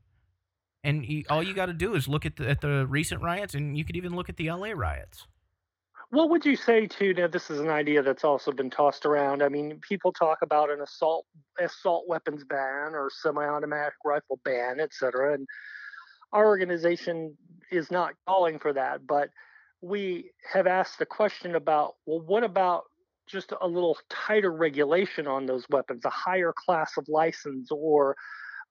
[0.84, 3.76] And all you got to do is look at the, at the recent riots, and
[3.76, 5.28] you could even look at the LA riots.
[6.12, 7.28] What would you say to now?
[7.28, 9.42] This is an idea that's also been tossed around.
[9.42, 11.26] I mean, people talk about an assault
[11.60, 15.34] assault weapons ban or semi-automatic rifle ban, et cetera.
[15.34, 15.48] And
[16.32, 17.36] our organization
[17.72, 19.30] is not calling for that, but
[19.82, 22.84] we have asked the question about well, what about
[23.28, 28.16] just a little tighter regulation on those weapons, a higher class of license, or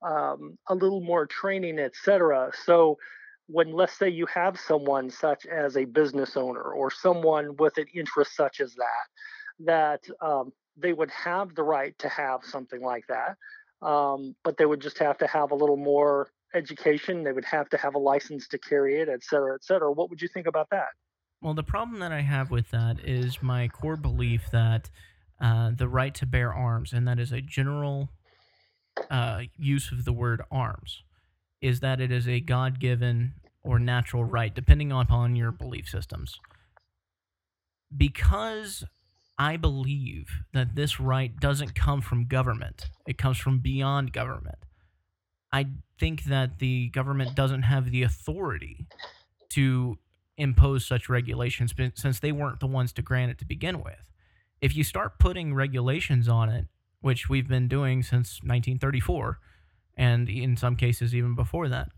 [0.03, 2.53] um, a little more training, et cetera.
[2.65, 2.97] So
[3.47, 7.87] when let's say you have someone such as a business owner or someone with an
[7.95, 9.07] interest such as that
[9.61, 13.37] that um, they would have the right to have something like that
[13.87, 17.69] um, but they would just have to have a little more education they would have
[17.69, 19.91] to have a license to carry it et cetera et cetera.
[19.93, 20.89] What would you think about that?
[21.43, 24.89] Well the problem that i have with that is my core belief that
[25.41, 28.09] uh, the right to bear arms and that is a general
[29.11, 31.03] uh, use of the word arms
[31.65, 36.39] is that it is a God given or natural right, depending upon your belief systems.
[37.97, 38.85] Because
[39.39, 44.59] I believe that this right doesn't come from government, it comes from beyond government.
[45.51, 48.87] I think that the government doesn't have the authority
[49.51, 49.97] to
[50.37, 54.13] impose such regulations since they weren't the ones to grant it to begin with.
[54.61, 56.67] If you start putting regulations on it,
[57.01, 59.39] which we've been doing since 1934,
[59.97, 61.89] and in some cases even before that.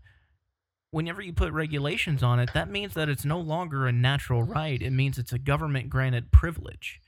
[0.91, 4.81] Whenever you put regulations on it, that means that it's no longer a natural right.
[4.81, 7.01] It means it's a government granted privilege.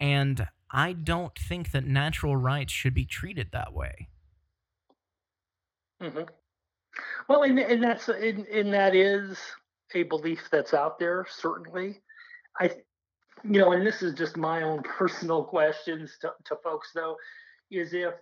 [0.00, 4.08] And I don't think that natural rights should be treated that way.
[6.02, 6.22] Mm-hmm.
[7.28, 9.38] Well, and, and that's and, and that is
[9.94, 11.26] a belief that's out there.
[11.28, 12.00] Certainly,
[12.58, 12.70] I,
[13.44, 17.16] you know, and this is just my own personal questions to, to folks though,
[17.70, 18.14] is if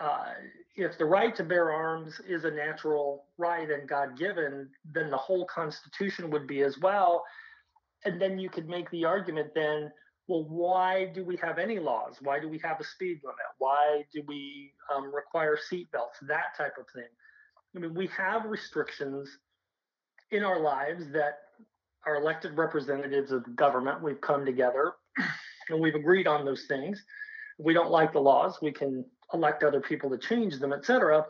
[0.00, 0.32] uh,
[0.76, 5.16] if the right to bear arms is a natural right and God given, then the
[5.16, 7.24] whole Constitution would be as well.
[8.04, 9.90] And then you could make the argument then,
[10.26, 12.16] well, why do we have any laws?
[12.20, 13.38] Why do we have a speed limit?
[13.58, 16.26] Why do we um, require seatbelts?
[16.26, 17.08] That type of thing.
[17.76, 19.28] I mean, we have restrictions
[20.30, 21.38] in our lives that
[22.06, 24.92] our elected representatives of government, we've come together
[25.70, 27.02] and we've agreed on those things.
[27.58, 31.24] If we don't like the laws, we can elect other people to change them, etc.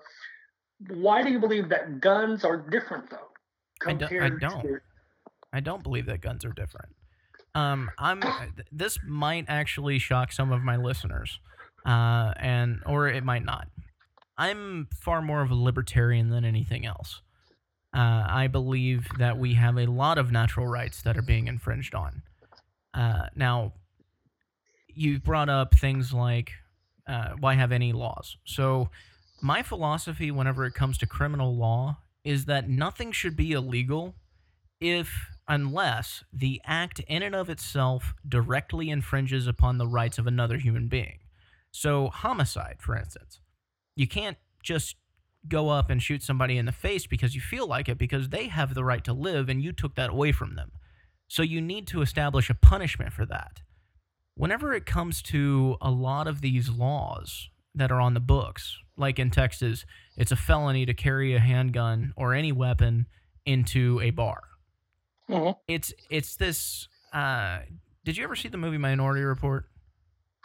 [0.88, 3.28] Why do you believe that guns are different though?
[3.86, 4.62] I, do, I don't.
[4.62, 4.78] To,
[5.52, 6.94] I don't believe that guns are different.
[7.54, 8.22] Um, I'm.
[8.72, 11.38] This might actually shock some of my listeners,
[11.86, 13.68] uh, and or it might not.
[14.36, 17.20] I'm far more of a libertarian than anything else.
[17.94, 21.94] Uh, I believe that we have a lot of natural rights that are being infringed
[21.94, 22.22] on.
[22.92, 23.72] Uh, now,
[24.88, 26.50] you brought up things like
[27.06, 28.36] uh, why have any laws?
[28.44, 28.90] So,
[29.42, 34.14] my philosophy whenever it comes to criminal law is that nothing should be illegal
[34.80, 40.56] if unless the act in and of itself directly infringes upon the rights of another
[40.56, 41.18] human being.
[41.70, 43.40] So, homicide, for instance,
[43.96, 44.96] you can't just
[45.46, 48.48] go up and shoot somebody in the face because you feel like it because they
[48.48, 50.72] have the right to live and you took that away from them.
[51.28, 53.60] So, you need to establish a punishment for that.
[54.36, 59.18] Whenever it comes to a lot of these laws that are on the books, like
[59.18, 59.84] in Texas,
[60.16, 63.06] it's a felony to carry a handgun or any weapon
[63.46, 64.42] into a bar
[65.28, 66.88] hmm it's it's this.
[67.12, 67.60] Uh,
[68.04, 69.66] did you ever see the movie Minority Report?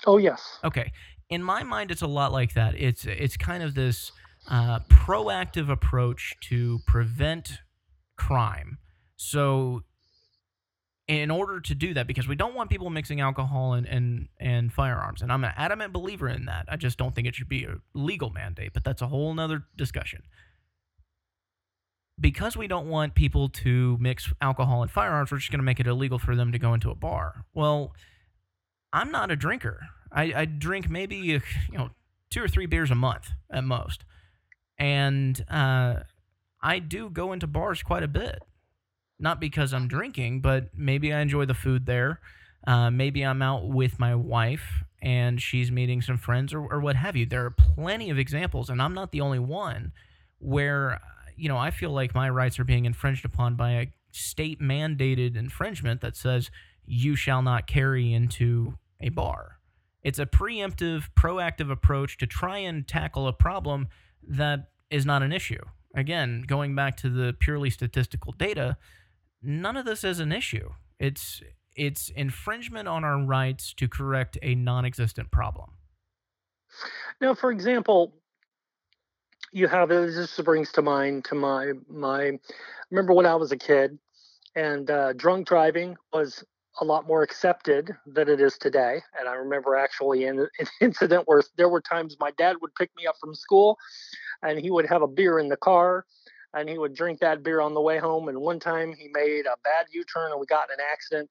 [0.06, 0.60] Oh yes.
[0.64, 0.92] Okay,
[1.30, 2.76] in my mind, it's a lot like that.
[2.76, 4.12] It's it's kind of this
[4.50, 7.60] uh, proactive approach to prevent
[8.16, 8.78] crime.
[9.18, 9.84] So,
[11.10, 14.72] in order to do that, because we don't want people mixing alcohol and and, and
[14.72, 16.66] firearms, and I'm an adamant believer in that.
[16.70, 19.64] I just don't think it should be a legal mandate, but that's a whole nother
[19.76, 20.22] discussion
[22.20, 25.80] because we don't want people to mix alcohol and firearms, we're just going to make
[25.80, 27.46] it illegal for them to go into a bar.
[27.54, 27.94] Well,
[28.92, 29.88] I'm not a drinker.
[30.12, 31.42] I, I drink maybe you
[31.72, 31.90] know
[32.30, 34.04] two or three beers a month at most,
[34.78, 36.02] and uh,
[36.62, 38.40] I do go into bars quite a bit.
[39.20, 42.20] Not because I'm drinking, but maybe I enjoy the food there.
[42.66, 46.96] Uh, maybe I'm out with my wife and she's meeting some friends or, or what
[46.96, 47.26] have you.
[47.26, 49.94] There are plenty of examples, and I'm not the only one
[50.40, 51.00] where
[51.40, 55.38] you know, I feel like my rights are being infringed upon by a state mandated
[55.38, 56.52] infringement that says
[56.86, 59.60] you shall not carry into a bar.
[60.04, 63.88] It's a preemptive, proactive approach to try and tackle a problem
[64.28, 65.62] that is not an issue.
[65.96, 68.78] Again, going back to the purely statistical data,
[69.42, 70.72] none of this is an issue.
[71.00, 71.42] It's
[71.76, 75.72] it's infringement on our rights to correct a non-existent problem.
[77.22, 78.16] Now, for example,
[79.52, 82.38] you have this brings to mind to my my
[82.92, 83.98] remember when I was a kid
[84.56, 86.44] and uh, drunk driving was
[86.82, 89.02] a lot more accepted than it is today.
[89.20, 92.92] And I remember actually in an incident where there were times my dad would pick
[92.96, 93.78] me up from school
[94.44, 96.06] and he would have a beer in the car
[96.54, 98.28] and he would drink that beer on the way home.
[98.28, 101.30] And one time he made a bad U turn and we got in an accident.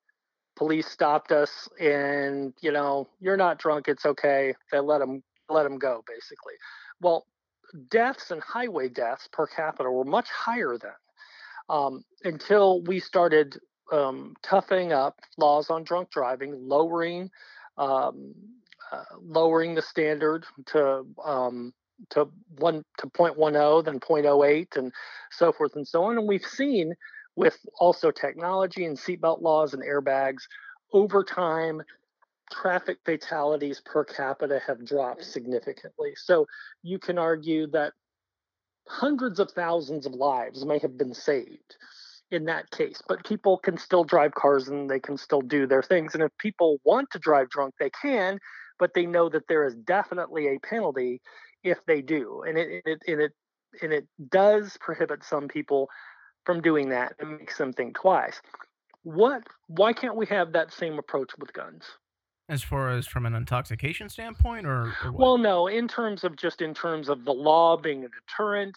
[0.57, 3.89] Police stopped us and, you know, you're not drunk.
[3.89, 4.55] It's okay.
[4.73, 6.55] They let him let him go basically.
[7.01, 7.27] Well,
[7.91, 10.91] deaths and highway deaths per capita were much higher then
[11.69, 13.59] um, until we started
[13.93, 17.31] um, toughening up laws on drunk driving, lowering
[17.77, 18.35] um,
[18.91, 21.73] uh, lowering the standard to um,
[22.11, 22.29] to
[22.59, 24.93] one to 0.10, then 0.08, and
[25.31, 26.19] so forth and so on.
[26.19, 26.95] And we've seen
[27.37, 30.43] with also technology and seatbelt laws and airbags
[30.93, 31.83] over time
[32.51, 36.13] traffic fatalities per capita have dropped significantly.
[36.17, 36.47] So
[36.83, 37.93] you can argue that
[38.89, 41.77] hundreds of thousands of lives may have been saved
[42.31, 45.83] in that case, but people can still drive cars and they can still do their
[45.83, 46.15] things.
[46.15, 48.39] And if people want to drive drunk, they can,
[48.79, 51.21] but they know that there is definitely a penalty
[51.63, 52.43] if they do.
[52.47, 53.33] And it, it, and it,
[53.83, 55.89] and it does prohibit some people
[56.45, 58.41] from doing that and makes them think twice.
[59.03, 61.85] What, why can't we have that same approach with guns?
[62.49, 66.63] As far as from an intoxication standpoint, or, or well, no, in terms of just
[66.63, 68.75] in terms of the law being a deterrent,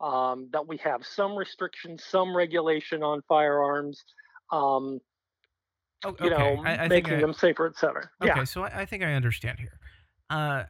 [0.00, 4.02] um, that we have some restrictions, some regulation on firearms,
[4.50, 4.98] um,
[6.04, 8.10] oh, you know, I, I making them safer, et cetera.
[8.22, 8.44] Okay, yeah.
[8.44, 9.78] so I, I, think I understand here.
[10.30, 10.64] Uh,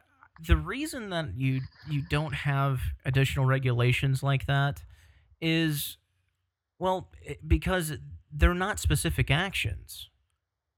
[0.45, 4.83] the reason that you you don't have additional regulations like that
[5.41, 5.97] is,
[6.79, 7.93] well, eh, because
[8.31, 10.09] they're not specific actions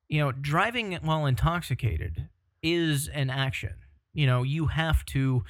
[0.07, 2.29] you know, driving while intoxicated
[2.61, 3.73] is an action.
[4.13, 5.43] You know, you have to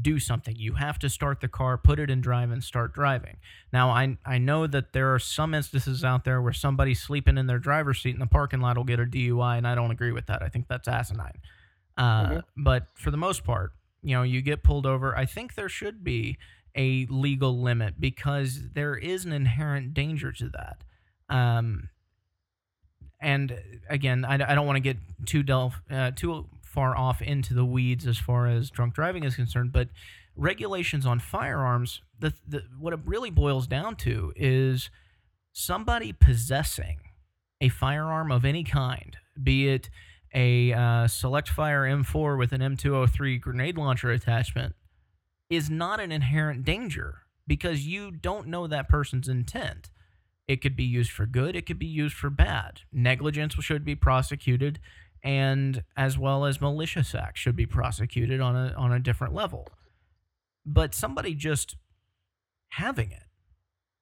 [0.00, 0.54] do something.
[0.56, 3.38] You have to start the car, put it in drive, and start driving.
[3.72, 7.46] Now, I I know that there are some instances out there where somebody sleeping in
[7.46, 10.12] their driver's seat in the parking lot will get a DUI, and I don't agree
[10.12, 10.42] with that.
[10.42, 11.40] I think that's asinine.
[11.96, 12.38] Uh, mm-hmm.
[12.56, 13.72] But for the most part,
[14.02, 15.16] you know, you get pulled over.
[15.16, 16.38] I think there should be
[16.74, 20.84] a legal limit because there is an inherent danger to that.
[21.28, 21.88] Um,
[23.20, 27.54] and again, I, I don't want to get too delve uh, too far off into
[27.54, 29.88] the weeds as far as drunk driving is concerned, but
[30.36, 34.90] regulations on firearms, the, the what it really boils down to is
[35.52, 36.98] somebody possessing
[37.60, 39.90] a firearm of any kind, be it
[40.34, 44.74] a uh, select fire M4 with an M203 grenade launcher attachment,
[45.50, 49.90] is not an inherent danger because you don't know that person's intent.
[50.48, 52.80] It could be used for good, it could be used for bad.
[52.92, 54.80] Negligence should be prosecuted,
[55.22, 59.68] and as well as malicious acts should be prosecuted on a on a different level.
[60.64, 61.76] But somebody just
[62.70, 63.24] having it,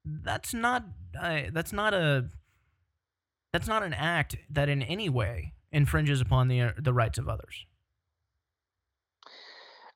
[0.05, 0.85] that's not
[1.21, 2.31] uh, that's not a
[3.53, 7.29] that's not an act that in any way infringes upon the uh, the rights of
[7.29, 7.67] others.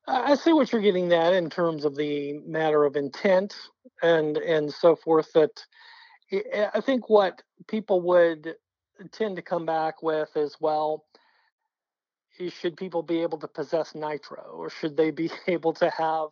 [0.06, 3.54] I see what you're getting at in terms of the matter of intent
[4.02, 5.32] and and so forth.
[5.32, 5.64] That
[6.74, 8.54] I think what people would
[9.12, 11.04] tend to come back with as well
[12.48, 16.28] should people be able to possess nitro or should they be able to have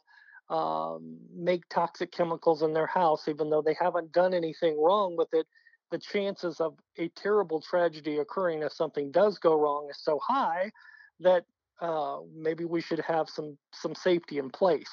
[0.51, 5.29] um, make toxic chemicals in their house even though they haven't done anything wrong with
[5.33, 5.47] it
[5.93, 10.73] the chances of a terrible tragedy occurring if something does go wrong is so high
[11.21, 11.45] that
[11.81, 14.91] uh, maybe we should have some some safety in place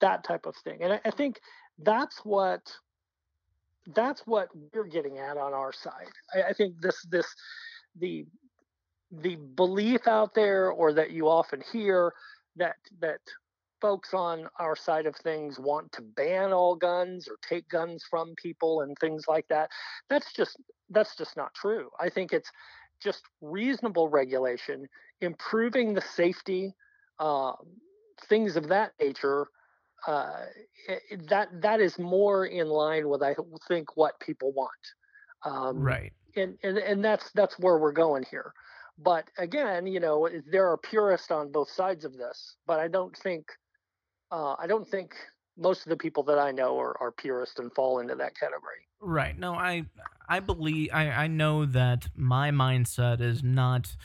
[0.00, 1.40] that type of thing and I, I think
[1.78, 2.62] that's what
[3.94, 6.10] that's what we're getting at on our side.
[6.34, 7.26] I, I think this this
[7.98, 8.26] the
[9.10, 12.12] the belief out there or that you often hear
[12.56, 13.20] that that
[13.84, 18.34] folks on our side of things want to ban all guns or take guns from
[18.42, 19.68] people and things like that
[20.08, 20.56] that's just
[20.88, 21.90] that's just not true.
[22.00, 22.50] I think it's
[23.02, 24.86] just reasonable regulation
[25.20, 26.72] improving the safety
[27.18, 27.52] uh,
[28.28, 29.48] things of that nature
[30.06, 30.44] uh,
[31.28, 33.34] that that is more in line with i
[33.68, 34.70] think what people want.
[35.44, 36.12] Um, right.
[36.36, 38.54] and, and and that's that's where we're going here.
[38.96, 43.14] But again, you know, there are purists on both sides of this, but I don't
[43.18, 43.44] think
[44.34, 45.14] uh, I don't think
[45.56, 48.88] most of the people that I know are, are purists and fall into that category.
[49.00, 49.38] Right.
[49.38, 49.84] No, I
[50.28, 53.96] I believe I, I know that my mindset is not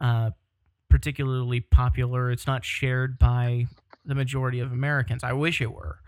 [0.00, 0.30] uh,
[0.90, 2.32] particularly popular.
[2.32, 3.66] It's not shared by
[4.04, 5.22] the majority of Americans.
[5.22, 6.00] I wish it were.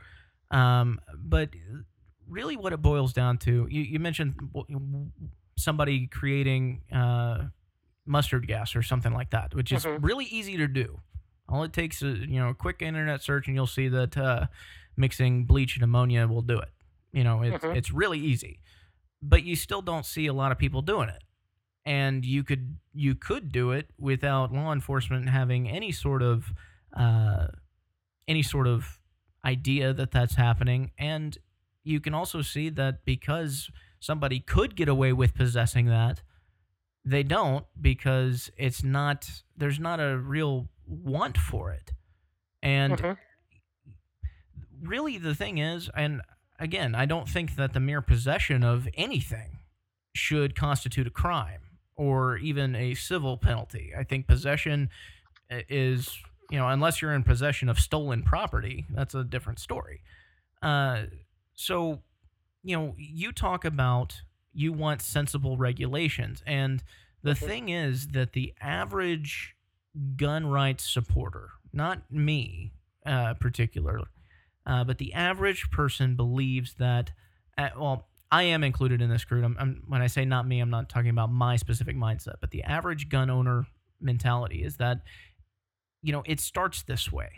[0.50, 1.50] Um, but
[2.26, 4.34] really, what it boils down to, you, you mentioned
[5.56, 7.44] somebody creating uh,
[8.06, 10.04] mustard gas or something like that, which is mm-hmm.
[10.04, 11.00] really easy to do.
[11.48, 14.46] All it takes is you know a quick internet search, and you'll see that uh,
[14.96, 16.70] mixing bleach and ammonia will do it.
[17.12, 17.76] You know, it's mm-hmm.
[17.76, 18.60] it's really easy,
[19.22, 21.22] but you still don't see a lot of people doing it.
[21.86, 26.52] And you could you could do it without law enforcement having any sort of
[26.94, 27.46] uh,
[28.26, 28.98] any sort of
[29.44, 30.90] idea that that's happening.
[30.98, 31.38] And
[31.82, 33.70] you can also see that because
[34.00, 36.20] somebody could get away with possessing that,
[37.04, 41.92] they don't because it's not there's not a real want for it.
[42.62, 43.12] And mm-hmm.
[44.88, 46.22] really the thing is and
[46.58, 49.58] again, I don't think that the mere possession of anything
[50.14, 51.60] should constitute a crime
[51.96, 53.92] or even a civil penalty.
[53.96, 54.90] I think possession
[55.50, 56.16] is,
[56.50, 60.02] you know, unless you're in possession of stolen property, that's a different story.
[60.62, 61.02] Uh,
[61.54, 62.00] so,
[62.62, 64.22] you know, you talk about
[64.52, 66.42] you want sensible regulations.
[66.46, 66.82] And
[67.22, 67.46] the okay.
[67.46, 69.54] thing is that the average
[70.16, 72.72] gun rights supporter, not me
[73.06, 74.06] uh, particularly,
[74.66, 77.12] uh, but the average person believes that,
[77.56, 79.44] uh, well, I am included in this group.
[79.44, 82.50] I'm, I'm, when I say not me, I'm not talking about my specific mindset, but
[82.50, 83.66] the average gun owner
[84.00, 85.00] mentality is that,
[86.02, 87.30] you know, it starts this way.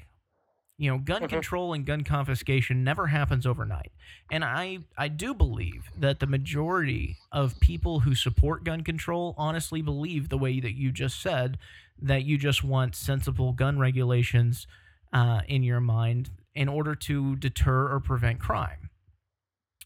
[0.81, 1.29] You know, gun mm-hmm.
[1.29, 3.93] control and gun confiscation never happens overnight.
[4.33, 9.83] And I, I do believe that the majority of people who support gun control honestly
[9.83, 11.59] believe the way that you just said
[12.01, 14.67] that you just want sensible gun regulations
[15.13, 18.89] uh, in your mind in order to deter or prevent crime.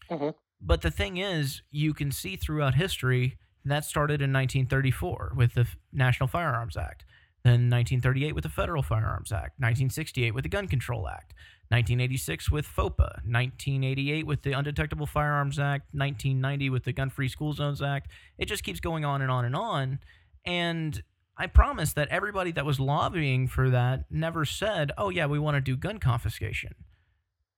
[0.09, 0.29] Mm-hmm.
[0.61, 5.67] But the thing is, you can see throughout history that started in 1934 with the
[5.91, 7.03] National Firearms Act.
[7.45, 11.35] Then 1938 with the Federal Firearms Act, 1968 with the Gun Control Act,
[11.69, 17.53] 1986 with FOPA, 1988 with the Undetectable Firearms Act, 1990 with the Gun Free School
[17.53, 18.09] Zones Act.
[18.39, 19.99] It just keeps going on and on and on.
[20.43, 21.03] And
[21.37, 25.53] I promise that everybody that was lobbying for that never said, "Oh yeah, we want
[25.53, 26.73] to do gun confiscation."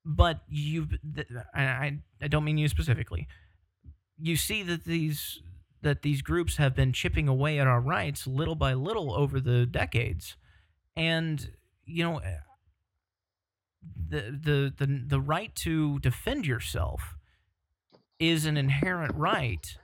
[0.03, 0.89] But you,
[1.55, 3.25] I, I don't mean you specifically.
[4.19, 5.39] You see that these
[5.87, 9.65] that these groups have been chipping away at our rights little by little over the
[9.65, 10.35] decades.
[10.97, 11.49] And,
[11.85, 12.39] you know, eh,
[14.09, 17.15] the, the, the, the right to defend yourself
[18.19, 19.77] is an inherent right.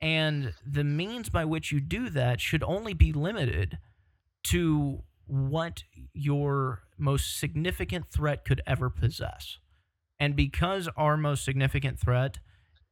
[0.00, 3.78] And the means by which you do that should only be limited
[4.44, 5.82] to what
[6.12, 9.58] your most significant threat could ever possess.
[10.20, 12.38] And because our most significant threat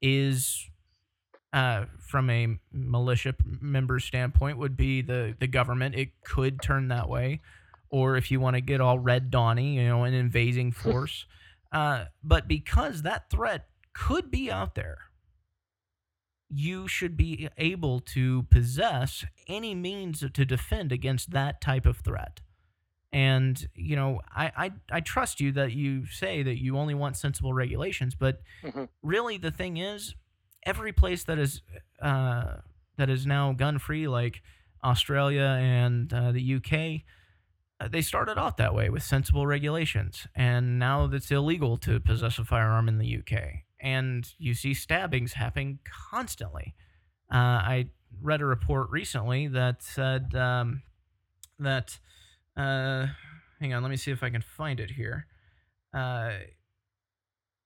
[0.00, 0.68] is
[1.52, 5.94] uh, from a militia member standpoint would be the the government.
[5.94, 7.40] It could turn that way,
[7.90, 11.26] or if you want to get all red dawny, you know, an invading force.
[11.72, 14.98] uh, but because that threat could be out there,
[16.48, 22.40] you should be able to possess any means to defend against that type of threat.
[23.12, 27.16] And you know, I, I I trust you that you say that you only want
[27.16, 30.14] sensible regulations, but hmm really the thing is,
[30.64, 31.62] every place that is
[32.00, 32.56] uh,
[32.96, 34.42] that is now gun free, like
[34.84, 37.02] Australia and uh, the UK,
[37.80, 42.38] uh, they started off that way with sensible regulations, and now it's illegal to possess
[42.38, 45.78] a firearm in the UK, and you see stabbings happening
[46.10, 46.74] constantly.
[47.32, 47.88] Uh, I
[48.20, 50.82] read a report recently that said um,
[51.58, 51.98] that.
[52.54, 53.06] Uh,
[53.60, 55.26] hang on, let me see if I can find it here.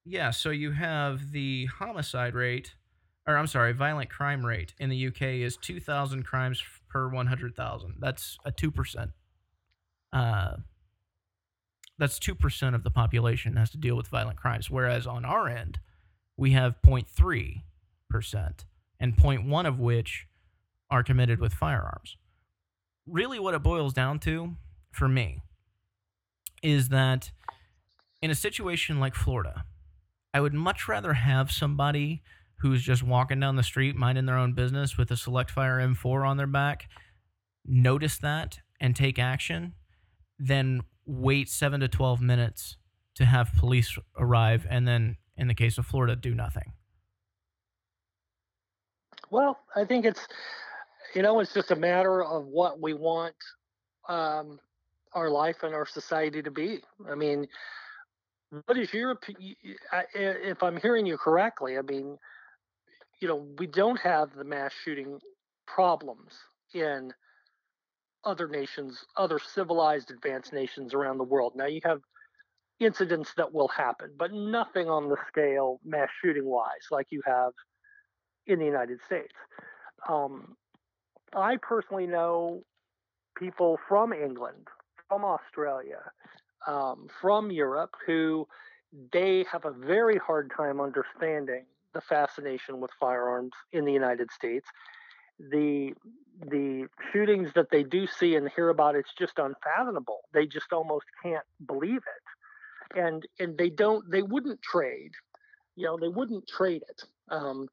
[0.08, 2.76] Yeah, so you have the homicide rate,
[3.26, 7.94] or I'm sorry, violent crime rate in the UK is 2,000 crimes per 100,000.
[7.98, 9.12] That's a 2%.
[10.12, 10.56] Uh,
[11.98, 15.80] that's 2% of the population has to deal with violent crimes, whereas on our end,
[16.36, 17.62] we have 0.3%,
[19.00, 20.26] and 0.1 of which
[20.90, 22.16] are committed with firearms.
[23.06, 24.56] Really, what it boils down to
[24.92, 25.40] for me
[26.62, 27.30] is that
[28.20, 29.64] in a situation like Florida,
[30.34, 32.22] I would much rather have somebody
[32.60, 36.26] who's just walking down the street, minding their own business with a Select Fire M4
[36.26, 36.88] on their back,
[37.64, 39.74] notice that and take action
[40.38, 42.76] then wait seven to 12 minutes
[43.14, 46.72] to have police arrive and then, in the case of Florida, do nothing.
[49.30, 50.26] Well, I think it's
[51.14, 53.34] you know it's just a matter of what we want
[54.08, 54.60] um,
[55.14, 56.80] our life and our society to be.
[57.10, 57.46] I mean,
[58.66, 59.18] what is your
[60.14, 61.78] if I'm hearing you correctly?
[61.78, 62.18] I mean,
[63.20, 65.18] you know, we don't have the mass shooting
[65.66, 66.32] problems
[66.74, 67.12] in
[68.24, 71.52] other nations, other civilized, advanced nations around the world.
[71.54, 72.00] Now you have
[72.80, 77.52] incidents that will happen, but nothing on the scale mass shooting wise like you have
[78.46, 79.34] in the United States.
[80.08, 80.56] Um,
[81.34, 82.62] I personally know
[83.36, 84.68] people from England,
[85.08, 86.00] from Australia,
[86.66, 88.46] um, from Europe who
[89.12, 91.64] they have a very hard time understanding
[91.96, 94.68] the fascination with firearms in the United States.
[95.38, 95.92] The
[96.50, 100.20] the shootings that they do see and hear about, it's just unfathomable.
[100.34, 105.12] They just almost can't believe it, and and they don't, they wouldn't trade,
[105.76, 107.02] you know, they wouldn't trade it.
[107.30, 107.68] Um,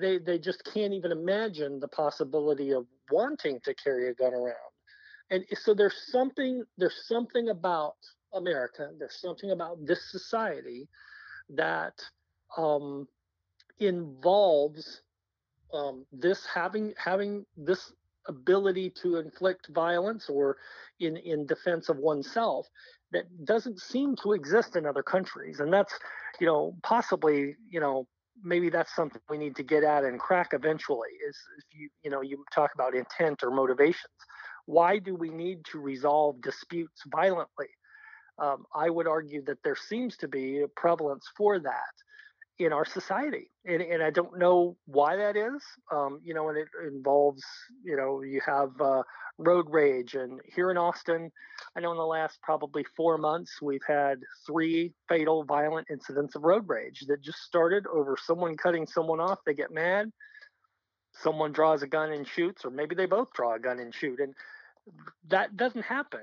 [0.00, 4.72] they they just can't even imagine the possibility of wanting to carry a gun around
[5.30, 7.96] and so there's something there's something about
[8.34, 10.88] america there's something about this society
[11.48, 11.94] that
[12.56, 13.06] um,
[13.78, 15.02] involves
[15.72, 17.92] um, this having having this
[18.28, 20.56] ability to inflict violence or
[21.00, 22.66] in in defense of oneself
[23.12, 25.96] that doesn't seem to exist in other countries and that's
[26.40, 28.06] you know possibly you know
[28.42, 32.10] maybe that's something we need to get at and crack eventually is if you you
[32.10, 34.12] know you talk about intent or motivations.
[34.66, 37.68] Why do we need to resolve disputes violently?
[38.38, 41.94] Um, i would argue that there seems to be a prevalence for that
[42.58, 46.58] in our society and, and i don't know why that is um, you know and
[46.58, 47.42] it involves
[47.84, 49.02] you know you have uh,
[49.38, 51.30] road rage and here in austin
[51.76, 56.42] i know in the last probably four months we've had three fatal violent incidents of
[56.42, 60.10] road rage that just started over someone cutting someone off they get mad
[61.12, 64.18] someone draws a gun and shoots or maybe they both draw a gun and shoot
[64.18, 64.34] and
[65.28, 66.22] that doesn't happen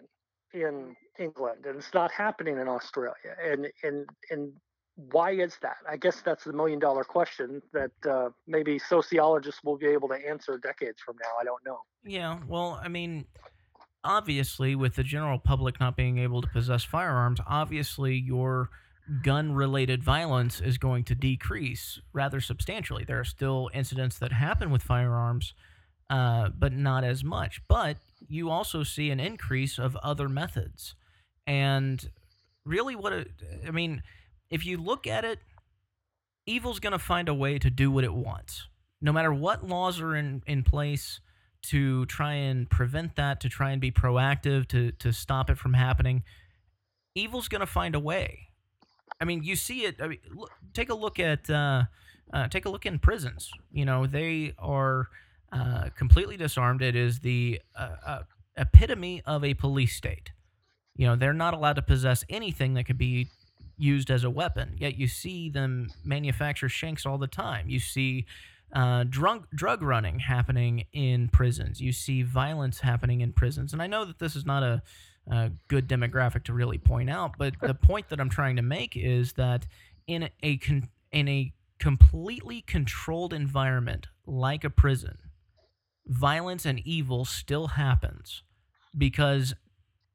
[0.53, 4.51] in england and it's not happening in australia and and and
[4.95, 5.77] why is that?
[5.89, 10.15] I guess that's the million dollar question that uh, maybe sociologists will be able to
[10.15, 11.29] answer decades from now.
[11.39, 11.79] I don't know.
[12.03, 13.25] Yeah, well, I mean,
[14.03, 18.69] obviously, with the general public not being able to possess firearms, obviously your
[19.21, 23.03] gun related violence is going to decrease rather substantially.
[23.03, 25.53] There are still incidents that happen with firearms,
[26.09, 27.61] uh, but not as much.
[27.67, 30.95] But you also see an increase of other methods.
[31.47, 32.07] And
[32.63, 33.31] really, what it,
[33.67, 34.03] I mean,
[34.53, 35.39] if you look at it,
[36.45, 38.67] evil's going to find a way to do what it wants.
[39.01, 41.19] No matter what laws are in, in place
[41.63, 45.73] to try and prevent that, to try and be proactive, to, to stop it from
[45.73, 46.21] happening,
[47.15, 48.49] evil's going to find a way.
[49.19, 49.95] I mean, you see it.
[49.99, 51.85] I mean, look, take a look at uh,
[52.31, 53.49] uh, take a look in prisons.
[53.71, 55.07] You know, they are
[55.51, 56.83] uh, completely disarmed.
[56.83, 58.23] It is the uh, uh,
[58.55, 60.31] epitome of a police state.
[60.95, 63.29] You know, they're not allowed to possess anything that could be
[63.77, 64.75] used as a weapon.
[64.77, 67.69] Yet you see them manufacture shanks all the time.
[67.69, 68.25] You see
[68.73, 71.79] uh, drug drug running happening in prisons.
[71.79, 74.81] You see violence happening in prisons, and I know that this is not a,
[75.29, 78.97] a good demographic to really point out, but the point that I'm trying to make
[78.97, 79.67] is that
[80.07, 85.17] in a con- in a completely controlled environment like a prison,
[86.07, 88.41] violence and evil still happens
[88.97, 89.53] because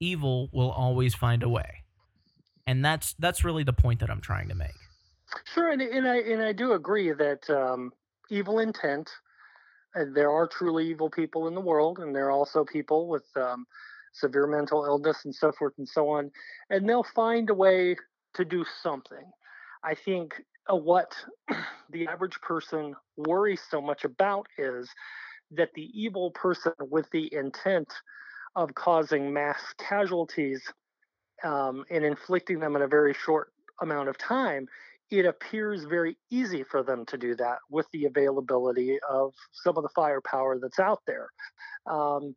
[0.01, 1.85] evil will always find a way,
[2.69, 4.77] and that's that's really the point that I'm trying to make.
[5.55, 7.93] Sure, and, and I and I do agree that um,
[8.31, 9.11] evil intent.
[9.95, 13.25] And there are truly evil people in the world, and there are also people with
[13.37, 13.66] um,
[14.12, 16.31] severe mental illness and so forth and so on.
[16.69, 17.97] And they'll find a way
[18.35, 19.31] to do something.
[19.83, 20.35] I think
[20.71, 21.14] uh, what
[21.91, 24.91] the average person worries so much about is
[25.53, 27.91] that the evil person with the intent
[28.57, 30.62] of causing mass casualties
[31.45, 34.66] um, and inflicting them in a very short amount of time
[35.11, 39.82] it appears very easy for them to do that with the availability of some of
[39.82, 41.28] the firepower that's out there.
[41.86, 42.34] Um,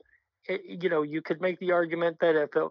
[0.48, 2.70] it, you know, you could make the argument that if it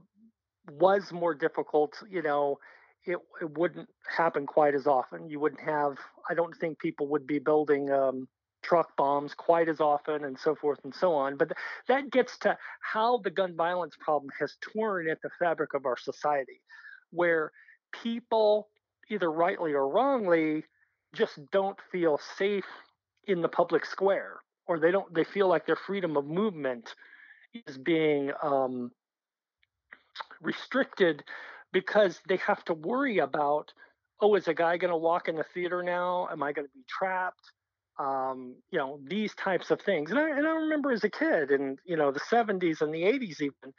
[0.73, 2.59] was more difficult, you know,
[3.05, 5.29] it, it wouldn't happen quite as often.
[5.29, 5.97] You wouldn't have,
[6.29, 8.27] I don't think people would be building um,
[8.63, 11.37] truck bombs quite as often and so forth and so on.
[11.37, 11.59] But th-
[11.89, 15.97] that gets to how the gun violence problem has torn at the fabric of our
[15.97, 16.61] society,
[17.11, 17.53] where
[18.03, 18.69] people
[19.11, 20.65] either rightly or wrongly,
[21.15, 22.67] just don't feel safe
[23.27, 26.95] in the public square, or they don't they feel like their freedom of movement
[27.67, 28.93] is being um,
[30.41, 31.25] restricted
[31.73, 33.73] because they have to worry about
[34.21, 36.73] oh is a guy going to walk in the theater now am i going to
[36.75, 37.53] be trapped
[38.01, 41.51] um, you know these types of things and I, and I remember as a kid
[41.51, 43.73] in you know the 70s and the 80s even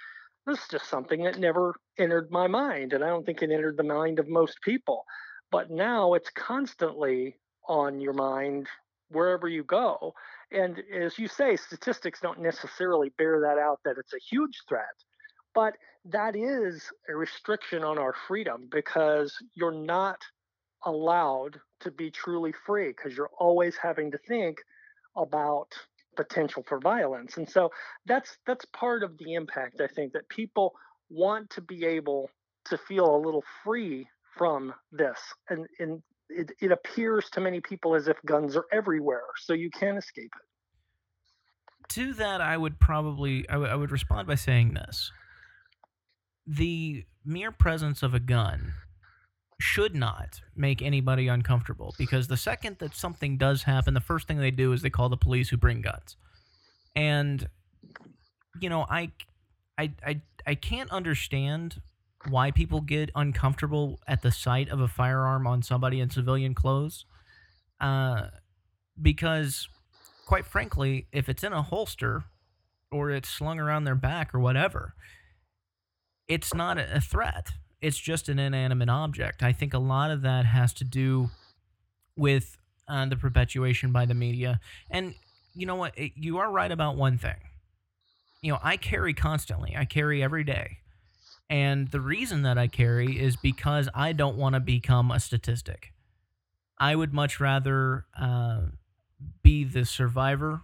[0.45, 3.77] this is just something that never entered my mind, and I don't think it entered
[3.77, 5.05] the mind of most people.
[5.51, 7.35] But now it's constantly
[7.67, 8.67] on your mind
[9.09, 10.13] wherever you go.
[10.51, 14.85] And as you say, statistics don't necessarily bear that out that it's a huge threat,
[15.53, 20.17] but that is a restriction on our freedom because you're not
[20.85, 24.59] allowed to be truly free because you're always having to think
[25.15, 25.67] about
[26.15, 27.37] potential for violence.
[27.37, 27.71] And so
[28.05, 30.73] that's that's part of the impact I think that people
[31.09, 32.29] want to be able
[32.65, 34.07] to feel a little free
[34.37, 35.19] from this.
[35.49, 39.69] And and it, it appears to many people as if guns are everywhere, so you
[39.69, 41.89] can't escape it.
[41.95, 45.11] To that, I would probably I, w- I would respond by saying this:
[46.47, 48.73] the mere presence of a gun
[49.61, 54.37] should not make anybody uncomfortable because the second that something does happen, the first thing
[54.37, 56.15] they do is they call the police who bring guns.
[56.95, 57.47] And
[58.59, 59.11] you know, I
[59.77, 61.81] I I I can't understand
[62.29, 67.05] why people get uncomfortable at the sight of a firearm on somebody in civilian clothes.
[67.79, 68.27] Uh
[69.01, 69.67] because
[70.25, 72.23] quite frankly, if it's in a holster
[72.91, 74.95] or it's slung around their back or whatever,
[76.27, 77.51] it's not a threat
[77.81, 79.41] it's just an inanimate object.
[79.43, 81.29] I think a lot of that has to do
[82.15, 82.57] with
[82.87, 84.59] uh, the perpetuation by the media.
[84.89, 85.15] And
[85.55, 85.97] you know what?
[85.97, 87.37] It, you are right about one thing.
[88.41, 90.77] You know, I carry constantly, I carry every day.
[91.49, 95.91] And the reason that I carry is because I don't want to become a statistic.
[96.77, 98.61] I would much rather uh,
[99.43, 100.61] be the survivor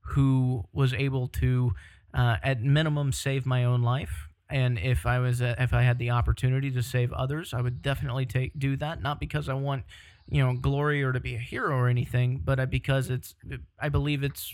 [0.00, 1.72] who was able to,
[2.14, 5.98] uh, at minimum, save my own life and if I was a, if I had
[5.98, 9.02] the opportunity to save others, I would definitely take do that.
[9.02, 9.84] Not because I want
[10.28, 13.34] you know glory or to be a hero or anything, but because it's
[13.80, 14.52] I believe it's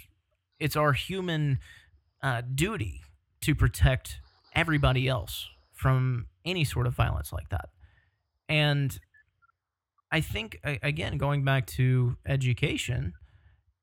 [0.58, 1.58] it's our human
[2.22, 3.02] uh, duty
[3.42, 4.20] to protect
[4.54, 7.68] everybody else from any sort of violence like that.
[8.48, 8.98] And
[10.10, 13.14] I think again going back to education,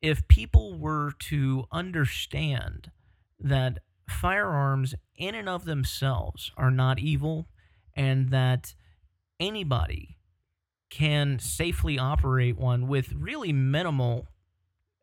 [0.01, 2.91] if people were to understand
[3.39, 7.47] that firearms in and of themselves are not evil
[7.95, 8.73] and that
[9.39, 10.17] anybody
[10.89, 14.27] can safely operate one with really minimal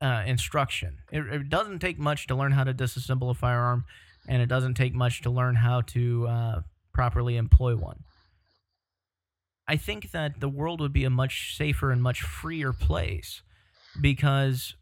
[0.01, 0.99] uh, instruction.
[1.11, 3.85] It, it, doesn't take much to learn how to disassemble a firearm,
[4.29, 6.61] and it doesn't take much to learn how to uh,
[6.93, 8.05] properly employ one.
[9.67, 13.43] I think that the world would be a much safer and much freer place
[14.01, 14.75] because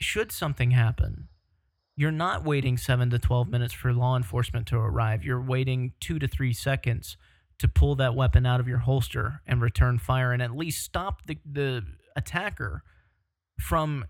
[0.00, 1.28] should something happen,
[1.96, 5.24] you're not waiting seven to 12 minutes for law enforcement to arrive.
[5.24, 7.16] You're waiting two to three seconds
[7.58, 11.24] to pull that weapon out of your holster and return fire and at least stop
[11.26, 11.82] the, the
[12.14, 12.82] attacker
[13.58, 14.04] from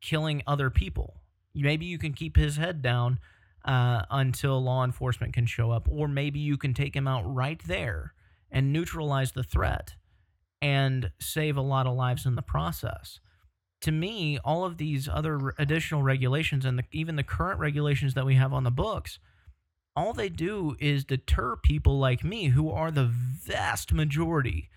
[0.00, 1.20] killing other people.
[1.54, 3.20] Maybe you can keep his head down
[3.64, 7.60] uh, until law enforcement can show up, or maybe you can take him out right
[7.66, 8.14] there
[8.50, 9.94] and neutralize the threat
[10.60, 13.20] and save a lot of lives in the process.
[13.80, 18.26] To me, all of these other additional regulations and the, even the current regulations that
[18.26, 19.18] we have on the books,
[19.94, 24.68] all they do is deter people like me, who are the vast majority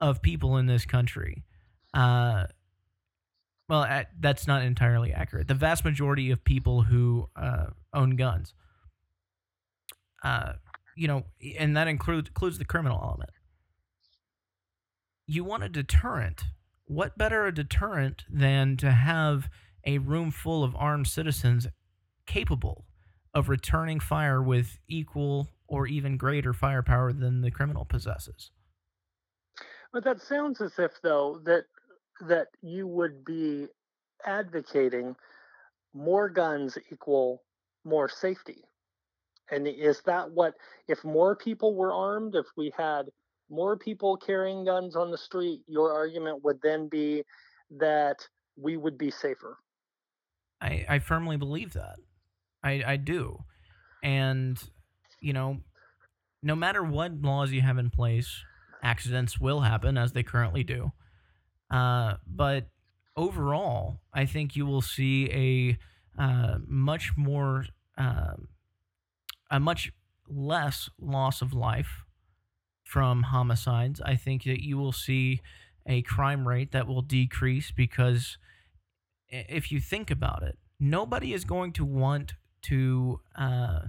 [0.00, 1.44] of people in this country.
[1.94, 2.46] Uh,
[3.68, 5.48] well, that's not entirely accurate.
[5.48, 8.54] The vast majority of people who uh, own guns,
[10.22, 10.54] uh,
[10.96, 11.24] you know,
[11.58, 13.30] and that includes includes the criminal element.
[15.26, 16.44] You want a deterrent.
[16.92, 19.48] What better a deterrent than to have
[19.86, 21.66] a room full of armed citizens
[22.26, 22.84] capable
[23.32, 28.50] of returning fire with equal or even greater firepower than the criminal possesses?
[29.90, 31.64] But that sounds as if, though, that
[32.28, 33.68] that you would be
[34.26, 35.16] advocating
[35.94, 37.42] more guns equal
[37.84, 38.64] more safety.
[39.50, 40.56] And is that what,
[40.88, 43.06] if more people were armed, if we had
[43.52, 47.22] more people carrying guns on the street, your argument would then be
[47.78, 48.26] that
[48.56, 49.58] we would be safer?
[50.60, 51.96] I, I firmly believe that.
[52.64, 53.44] I, I do.
[54.02, 54.58] And,
[55.20, 55.58] you know,
[56.42, 58.42] no matter what laws you have in place,
[58.82, 60.92] accidents will happen as they currently do.
[61.70, 62.68] Uh, but
[63.16, 65.78] overall, I think you will see a
[66.20, 67.66] uh, much more,
[67.98, 68.34] uh,
[69.50, 69.92] a much
[70.28, 72.04] less loss of life
[72.92, 74.02] from homicides.
[74.02, 75.40] I think that you will see
[75.86, 78.36] a crime rate that will decrease because
[79.28, 82.34] if you think about it, nobody is going to want
[82.64, 83.20] to.
[83.34, 83.80] Uh,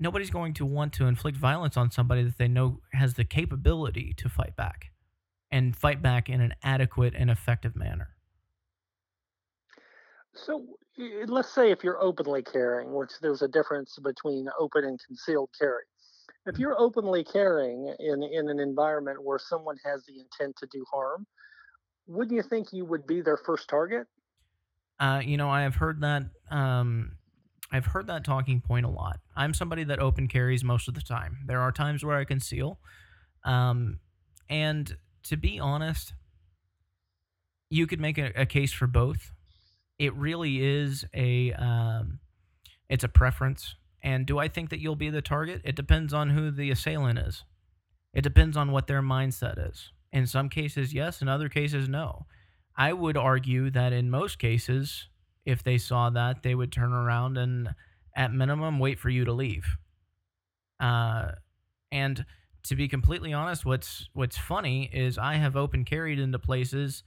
[0.00, 4.12] nobody's going to want to inflict violence on somebody that they know has the capability
[4.16, 4.86] to fight back
[5.52, 8.08] and fight back in an adequate and effective manner.
[10.34, 10.66] So
[11.28, 15.84] let's say if you're openly carrying, which there's a difference between open and concealed carry.
[16.46, 20.84] If you're openly carrying in, in an environment where someone has the intent to do
[20.92, 21.26] harm,
[22.06, 24.06] wouldn't you think you would be their first target?
[25.00, 26.24] Uh, you know, I have heard that.
[26.50, 27.12] Um,
[27.72, 29.20] I've heard that talking point a lot.
[29.34, 31.38] I'm somebody that open carries most of the time.
[31.46, 32.78] There are times where I conceal,
[33.44, 33.98] um,
[34.48, 36.14] and to be honest,
[37.70, 39.32] you could make a, a case for both.
[39.98, 42.20] It really is a um,
[42.88, 43.74] it's a preference.
[44.04, 45.62] And do I think that you'll be the target?
[45.64, 47.44] It depends on who the assailant is.
[48.12, 49.90] It depends on what their mindset is.
[50.12, 51.20] In some cases, yes.
[51.20, 52.26] In other cases, no.
[52.76, 55.08] I would argue that in most cases,
[55.44, 57.74] if they saw that, they would turn around and,
[58.14, 59.64] at minimum, wait for you to leave.
[60.78, 61.32] Uh,
[61.90, 62.24] and
[62.64, 67.02] to be completely honest, what's what's funny is I have open carried into places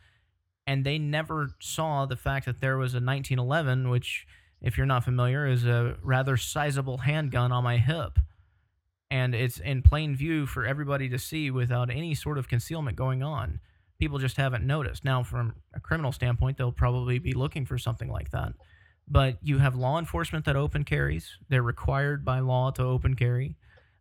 [0.68, 4.28] and they never saw the fact that there was a 1911, which,
[4.62, 8.20] if you're not familiar, is a rather sizable handgun on my hip.
[9.10, 13.24] And it's in plain view for everybody to see without any sort of concealment going
[13.24, 13.60] on.
[14.00, 15.06] People just haven't noticed.
[15.06, 18.54] Now, from a criminal standpoint, they'll probably be looking for something like that.
[19.08, 23.56] But you have law enforcement that open carries, they're required by law to open carry.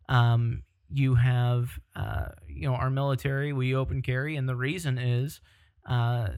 [0.09, 5.41] Um, you have uh, you know our military we open carry and the reason is
[5.89, 6.29] uh,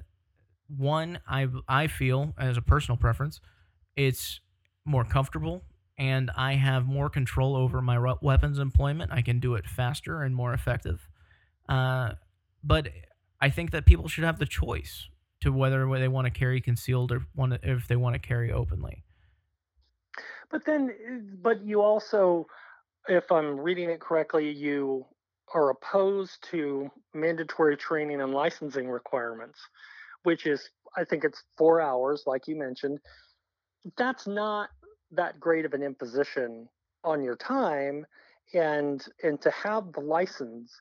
[0.68, 3.40] one i i feel as a personal preference
[4.00, 4.40] it's
[4.86, 5.64] more comfortable
[5.98, 10.36] and i have more control over my weapons employment i can do it faster and
[10.36, 11.08] more effective
[11.68, 12.12] uh,
[12.64, 12.90] but
[13.42, 15.10] i think that people should have the choice
[15.42, 18.52] to whether they want to carry concealed or want to, if they want to carry
[18.52, 19.04] openly
[20.50, 22.48] but then but you also
[23.10, 25.06] if I'm reading it correctly, you
[25.54, 29.60] are opposed to mandatory training and licensing requirements,
[30.24, 33.00] which is, I think it's four hours, like you mentioned.
[33.98, 34.70] That's not
[35.12, 36.70] that great of an imposition
[37.04, 38.06] on your time,
[38.54, 40.72] and and to have the license,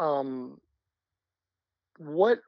[0.00, 0.60] um,
[1.98, 2.38] what,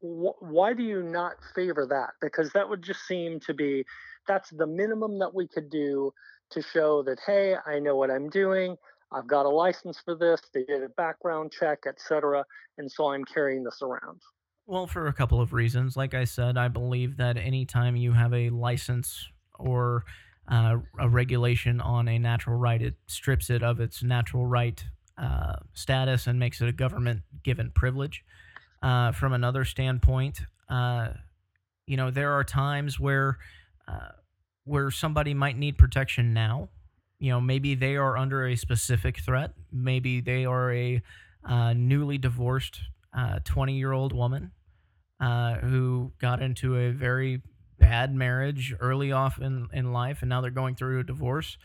[0.00, 2.10] wh- why do you not favor that?
[2.20, 3.84] Because that would just seem to be
[4.28, 6.12] that's the minimum that we could do
[6.50, 8.76] to show that hey i know what i'm doing.
[9.12, 10.40] I've got a license for this.
[10.54, 12.44] They did a background check etc
[12.78, 14.20] and so i'm carrying this around
[14.70, 18.32] well for a couple of reasons like i said i believe that anytime you have
[18.32, 20.04] a license or
[20.50, 24.84] uh, a regulation on a natural right it strips it of its natural right
[25.18, 28.24] uh, status and makes it a government given privilege
[28.82, 31.08] uh, from another standpoint uh,
[31.86, 33.38] you know there are times where
[33.88, 34.12] uh,
[34.64, 36.68] where somebody might need protection now.
[37.18, 39.52] You know, maybe they are under a specific threat.
[39.72, 41.02] Maybe they are a
[41.44, 42.80] uh, newly divorced
[43.44, 44.52] 20 uh, year old woman
[45.20, 47.42] uh, who got into a very
[47.78, 51.56] bad marriage early off in, in life, and now they're going through a divorce,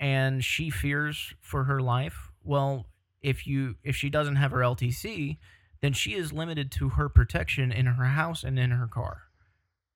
[0.00, 2.30] and she fears for her life.
[2.42, 2.86] Well,
[3.22, 5.38] if you if she doesn't have her LTC,
[5.80, 9.22] then she is limited to her protection in her house and in her car.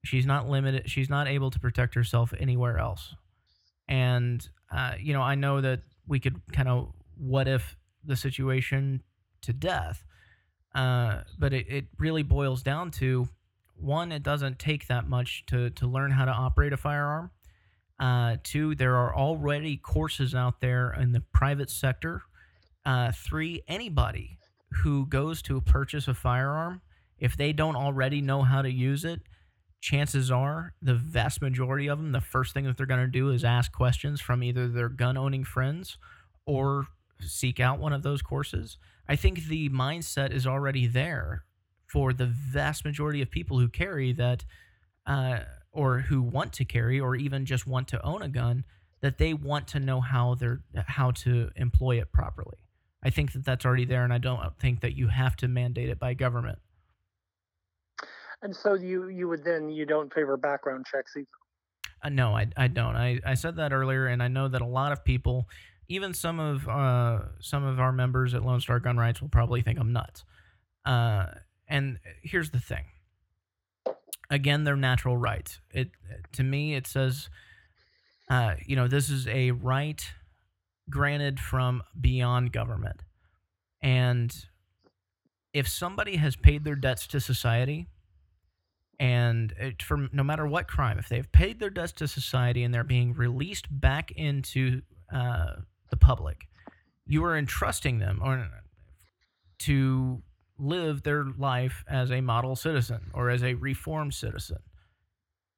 [0.05, 0.89] She's not limited.
[0.89, 3.15] She's not able to protect herself anywhere else.
[3.89, 9.03] And uh, you know, I know that we could kind of what if the situation
[9.43, 10.05] to death,
[10.75, 13.29] uh, but it, it really boils down to
[13.77, 14.13] one.
[14.13, 17.31] It doesn't take that much to to learn how to operate a firearm.
[17.99, 22.23] Uh, two, there are already courses out there in the private sector.
[22.85, 24.39] Uh, three, anybody
[24.83, 26.81] who goes to purchase a firearm,
[27.19, 29.21] if they don't already know how to use it,
[29.81, 33.31] chances are the vast majority of them, the first thing that they're going to do
[33.31, 35.99] is ask questions from either their gun owning friends
[36.47, 36.87] or
[37.21, 38.79] seek out one of those courses.
[39.09, 41.45] I think the mindset is already there
[41.87, 44.45] for the vast majority of people who carry that,
[45.07, 45.41] uh,
[45.73, 48.65] or who want to carry, or even just want to own a gun,
[49.01, 52.59] that they want to know how they're how to employ it properly.
[53.03, 55.89] I think that that's already there, and I don't think that you have to mandate
[55.89, 56.59] it by government.
[58.43, 61.27] And so you you would then you don't favor background checks either.
[62.03, 62.97] Uh, no, I, I don't.
[62.97, 65.49] I, I said that earlier, and I know that a lot of people,
[65.89, 69.63] even some of uh, some of our members at Lone Star Gun Rights, will probably
[69.63, 70.25] think I'm nuts.
[70.85, 71.27] Uh,
[71.67, 72.85] and here's the thing.
[74.31, 75.61] Again, they're natural rights.
[75.73, 75.91] It
[76.33, 77.31] to me, it says,
[78.31, 80.05] uh, you know, this is a right
[80.91, 83.03] granted from beyond government,
[83.83, 84.35] and
[85.55, 87.89] if somebody has paid their debts to society,
[89.01, 92.75] and it, for no matter what crime, if they've paid their debts to society and
[92.75, 94.83] they're being released back into
[95.13, 95.53] uh,
[95.91, 96.49] the public,
[97.07, 98.49] you are entrusting them or
[99.61, 100.23] to
[100.59, 104.59] live their life as a model citizen or as a reformed citizen.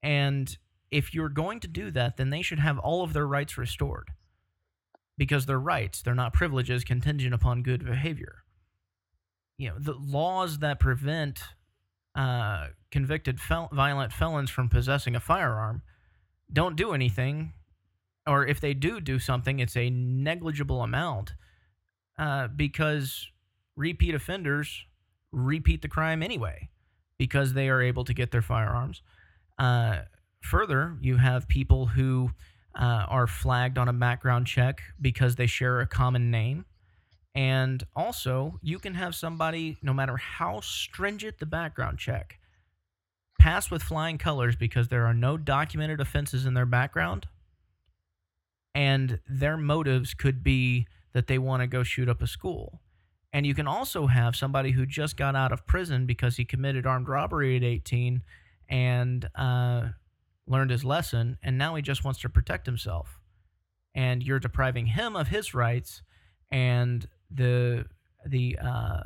[0.02, 0.56] And
[0.90, 4.08] if you're going to do that, then they should have all of their rights restored
[5.16, 8.38] because they're rights, they're not privileges contingent upon good behavior.
[9.58, 11.42] You know, the laws that prevent
[12.14, 15.82] uh, convicted fel- violent felons from possessing a firearm
[16.52, 17.52] don't do anything,
[18.30, 21.34] or if they do do something, it's a negligible amount
[22.16, 23.26] uh, because
[23.74, 24.84] repeat offenders
[25.32, 26.68] repeat the crime anyway
[27.18, 29.02] because they are able to get their firearms.
[29.58, 30.02] Uh,
[30.40, 32.30] further, you have people who
[32.78, 36.64] uh, are flagged on a background check because they share a common name.
[37.34, 42.38] And also, you can have somebody, no matter how stringent the background check,
[43.40, 47.26] pass with flying colors because there are no documented offenses in their background.
[48.74, 52.80] And their motives could be that they want to go shoot up a school.
[53.32, 56.86] And you can also have somebody who just got out of prison because he committed
[56.86, 58.22] armed robbery at 18
[58.68, 59.88] and uh,
[60.46, 63.20] learned his lesson, and now he just wants to protect himself.
[63.94, 66.02] And you're depriving him of his rights,
[66.50, 67.86] and the
[68.26, 69.02] the uh,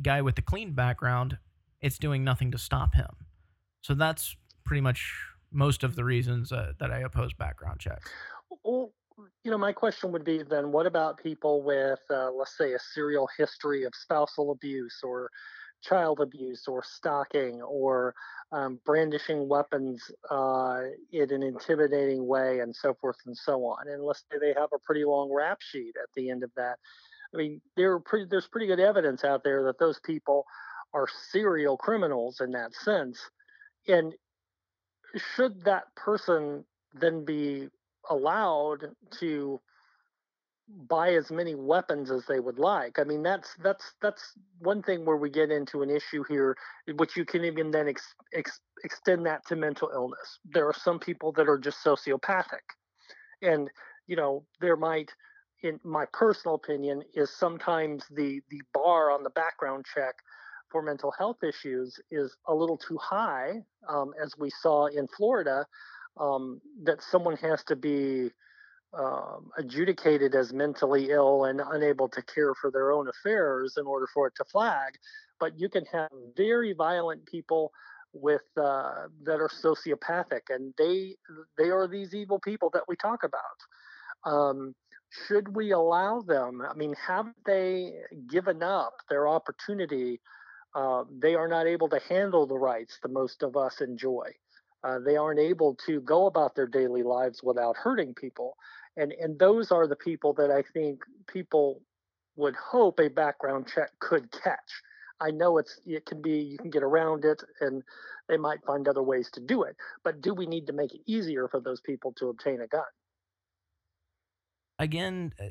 [0.00, 1.38] guy with the clean background,
[1.80, 3.10] it's doing nothing to stop him.
[3.82, 5.12] So that's pretty much
[5.52, 8.10] most of the reasons uh, that I oppose background checks.
[8.66, 8.92] Well,
[9.44, 12.78] you know, my question would be then what about people with, uh, let's say, a
[12.78, 15.30] serial history of spousal abuse or
[15.82, 18.14] child abuse or stalking or
[18.52, 20.80] um, brandishing weapons uh,
[21.12, 23.88] in an intimidating way and so forth and so on?
[23.88, 26.76] And let's say they have a pretty long rap sheet at the end of that.
[27.32, 30.44] I mean, pretty, there's pretty good evidence out there that those people
[30.92, 33.20] are serial criminals in that sense.
[33.88, 34.14] And
[35.34, 36.64] should that person
[36.94, 37.68] then be
[38.10, 39.60] allowed to
[40.68, 42.98] buy as many weapons as they would like.
[42.98, 46.56] I mean, that's that's that's one thing where we get into an issue here,
[46.96, 50.38] which you can even then ex, ex, extend that to mental illness.
[50.44, 52.66] There are some people that are just sociopathic,
[53.42, 53.70] and
[54.06, 55.10] you know there might,
[55.62, 60.16] in my personal opinion, is sometimes the the bar on the background check
[60.68, 65.64] for mental health issues is a little too high, um, as we saw in Florida
[66.18, 68.30] um, that someone has to be
[68.96, 74.06] um, adjudicated as mentally ill and unable to care for their own affairs in order
[74.12, 74.94] for it to flag.
[75.38, 77.72] But you can have very violent people
[78.12, 81.16] with uh, that are sociopathic, and they
[81.58, 84.32] they are these evil people that we talk about.
[84.32, 84.74] Um,
[85.26, 86.62] should we allow them?
[86.62, 87.94] I mean, have they
[88.28, 90.20] given up their opportunity?
[90.74, 94.28] Uh, they are not able to handle the rights that most of us enjoy.
[94.86, 98.56] Uh, they aren't able to go about their daily lives without hurting people.
[98.96, 101.82] And, and those are the people that I think people
[102.36, 104.82] would hope a background check could catch.
[105.20, 107.82] I know it's it can be you can get around it and
[108.28, 109.74] they might find other ways to do it.
[110.04, 112.82] But do we need to make it easier for those people to obtain a gun?
[114.78, 115.46] Again, uh,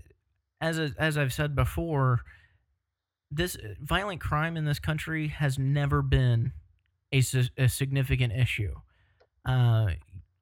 [0.61, 2.21] as a, as I've said before,
[3.29, 6.53] this uh, violent crime in this country has never been
[7.11, 7.23] a,
[7.57, 8.75] a significant issue
[9.45, 9.89] Uh,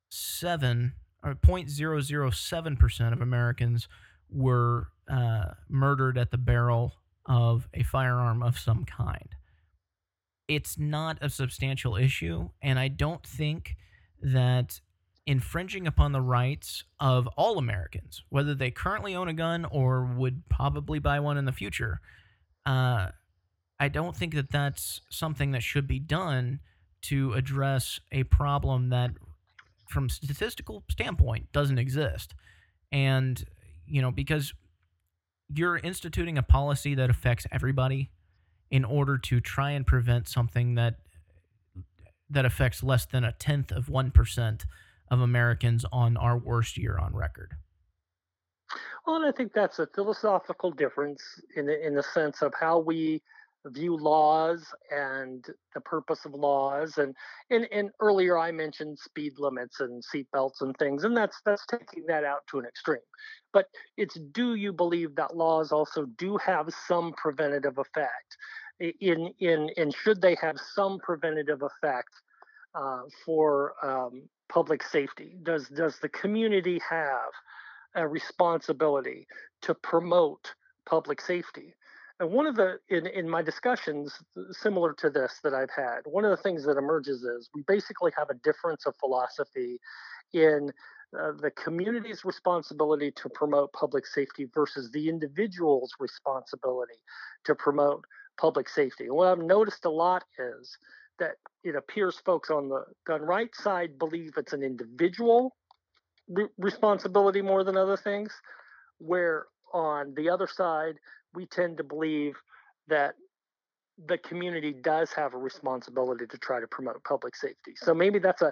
[0.09, 0.93] seven
[1.23, 3.87] or 0.007% of Americans
[4.29, 6.93] were uh, murdered at the barrel
[7.25, 9.29] of a firearm of some kind.
[10.47, 13.75] It's not a substantial issue, and I don't think
[14.21, 14.79] that
[15.25, 20.43] infringing upon the rights of all Americans, whether they currently own a gun or would
[20.49, 21.99] probably buy one in the future,
[22.65, 23.07] uh,
[23.79, 26.59] I don't think that that's something that should be done
[27.03, 29.11] to address a problem that,
[29.89, 32.33] from statistical standpoint, doesn't exist.
[32.91, 33.43] And
[33.87, 34.53] you know, because
[35.53, 38.09] you're instituting a policy that affects everybody
[38.71, 40.95] in order to try and prevent something that
[42.29, 44.65] that affects less than a tenth of one percent
[45.11, 47.53] of Americans on our worst year on record.
[49.05, 51.21] Well, and I think that's a philosophical difference
[51.55, 53.21] in the, in the sense of how we
[53.65, 57.15] view laws and the purpose of laws and,
[57.49, 62.05] and and earlier I mentioned speed limits and seatbelts and things and that's that's taking
[62.07, 62.99] that out to an extreme.
[63.53, 63.67] But
[63.97, 68.37] it's do you believe that laws also do have some preventative effect?
[68.79, 72.09] In in and should they have some preventative effect
[72.75, 75.37] uh, for um, public safety?
[75.43, 77.31] Does does the community have
[77.95, 79.27] a responsibility
[79.61, 80.53] to promote
[80.85, 81.73] public safety
[82.19, 84.13] and one of the in in my discussions
[84.51, 88.11] similar to this that I've had, one of the things that emerges is we basically
[88.17, 89.79] have a difference of philosophy
[90.33, 90.71] in
[91.17, 96.99] uh, the community's responsibility to promote public safety versus the individual's responsibility
[97.45, 98.03] to promote
[98.37, 99.09] public safety.
[99.09, 100.77] What I've noticed a lot is
[101.19, 105.55] that it appears folks on the gun rights side believe it's an individual
[106.27, 108.33] re- responsibility more than other things,
[108.97, 110.95] where on the other side,
[111.35, 112.35] we tend to believe
[112.87, 113.15] that
[114.07, 117.73] the community does have a responsibility to try to promote public safety.
[117.75, 118.51] So maybe that's a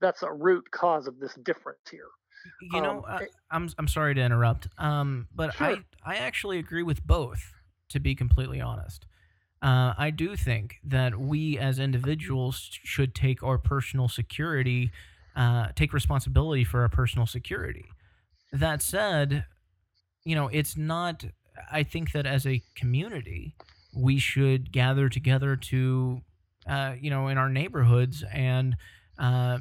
[0.00, 2.08] that's a root cause of this difference here.
[2.72, 5.66] You know, um, I, I'm I'm sorry to interrupt, um, but sure.
[5.66, 7.54] I I actually agree with both.
[7.90, 9.04] To be completely honest,
[9.60, 14.90] uh, I do think that we as individuals should take our personal security,
[15.36, 17.84] uh, take responsibility for our personal security.
[18.50, 19.44] That said,
[20.24, 21.26] you know, it's not
[21.70, 23.54] I think that as a community,
[23.94, 26.22] we should gather together to,
[26.66, 28.76] uh, you know, in our neighborhoods and
[29.18, 29.58] uh,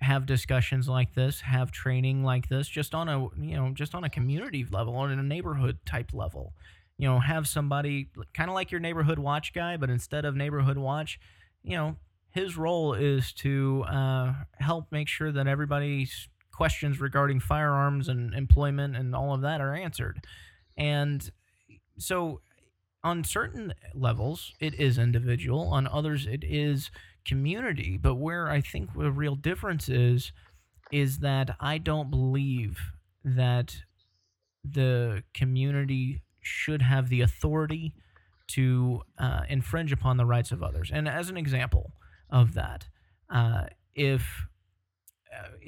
[0.00, 4.04] have discussions like this, have training like this, just on a, you know, just on
[4.04, 6.52] a community level, on a neighborhood type level.
[6.96, 10.78] You know, have somebody kind of like your neighborhood watch guy, but instead of neighborhood
[10.78, 11.20] watch,
[11.62, 11.96] you know,
[12.30, 18.96] his role is to uh, help make sure that everybody's questions regarding firearms and employment
[18.96, 20.24] and all of that are answered.
[20.78, 21.30] And
[21.98, 22.40] so
[23.04, 25.68] on certain levels, it is individual.
[25.68, 26.90] On others, it is
[27.26, 27.98] community.
[28.00, 30.32] But where I think the real difference is,
[30.90, 32.78] is that I don't believe
[33.24, 33.76] that
[34.64, 37.92] the community should have the authority
[38.48, 40.90] to uh, infringe upon the rights of others.
[40.92, 41.92] And as an example
[42.30, 42.86] of that,
[43.30, 43.64] uh,
[43.94, 44.46] if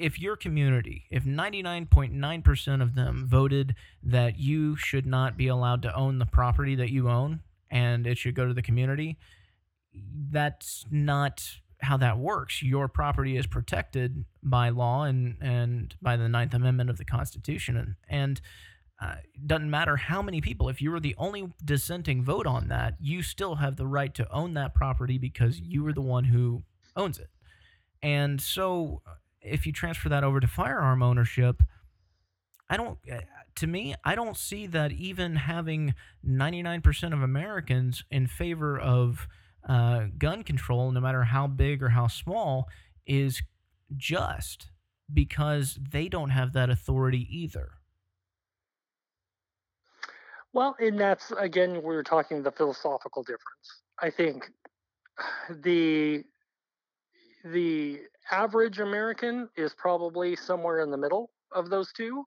[0.01, 5.95] if your community, if 99.9% of them voted that you should not be allowed to
[5.95, 9.17] own the property that you own and it should go to the community,
[9.93, 12.61] that's not how that works.
[12.61, 17.77] Your property is protected by law and, and by the Ninth Amendment of the Constitution.
[17.77, 18.41] And, and
[19.01, 19.15] uh,
[19.45, 23.23] doesn't matter how many people, if you were the only dissenting vote on that, you
[23.23, 26.61] still have the right to own that property because you were the one who
[26.95, 27.29] owns it.
[28.03, 29.01] And so
[29.41, 31.61] if you transfer that over to firearm ownership,
[32.69, 33.21] I don't, eh,
[33.55, 35.93] to me, I don't see that even having
[36.25, 39.27] 99% of Americans in favor of
[39.67, 42.67] uh, gun control, no matter how big or how small,
[43.05, 43.41] is
[43.97, 44.69] just
[45.13, 47.71] because they don't have that authority either.
[50.53, 53.81] Well, and that's again, we are talking the philosophical difference.
[53.99, 54.49] I think
[55.49, 56.23] the
[57.43, 58.01] the
[58.31, 62.25] average American is probably somewhere in the middle of those two.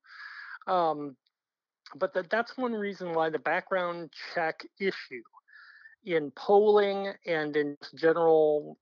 [0.67, 1.17] Um,
[1.97, 5.23] but that, that's one reason why the background check issue
[6.05, 8.79] in polling and in general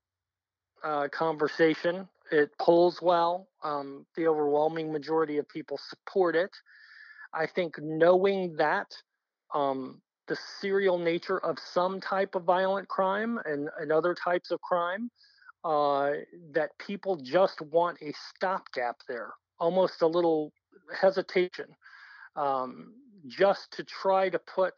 [0.83, 3.47] uh, conversation, it polls well.
[3.63, 6.51] Um, the overwhelming majority of people support it.
[7.33, 8.93] I think knowing that
[9.53, 14.61] um, the serial nature of some type of violent crime and, and other types of
[14.61, 15.09] crime
[15.63, 16.11] uh,
[16.51, 20.51] that people just want a stopgap there, almost a little
[20.99, 21.67] hesitation,
[22.35, 22.93] um,
[23.27, 24.73] just to try to put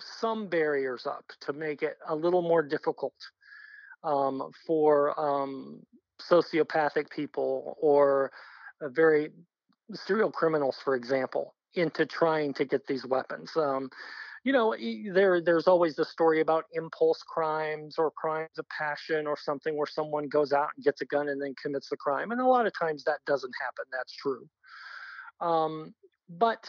[0.00, 3.14] some barriers up to make it a little more difficult
[4.02, 5.80] um, for um,
[6.20, 8.30] sociopathic people or
[8.82, 9.30] very
[9.92, 13.50] serial criminals, for example, into trying to get these weapons.
[13.56, 13.90] Um,
[14.44, 14.76] you know,
[15.12, 19.86] there there's always the story about impulse crimes or crimes of passion or something where
[19.86, 22.66] someone goes out and gets a gun and then commits the crime, and a lot
[22.66, 23.86] of times that doesn't happen.
[23.90, 24.46] That's true.
[25.40, 25.94] Um,
[26.28, 26.68] but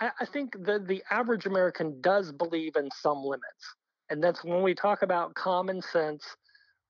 [0.00, 3.74] I, I think the the average American does believe in some limits,
[4.10, 6.24] and that's when we talk about common sense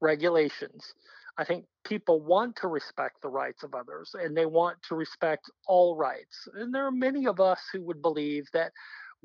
[0.00, 0.94] regulations.
[1.38, 5.48] I think people want to respect the rights of others and they want to respect
[5.68, 6.48] all rights.
[6.54, 8.72] And there are many of us who would believe that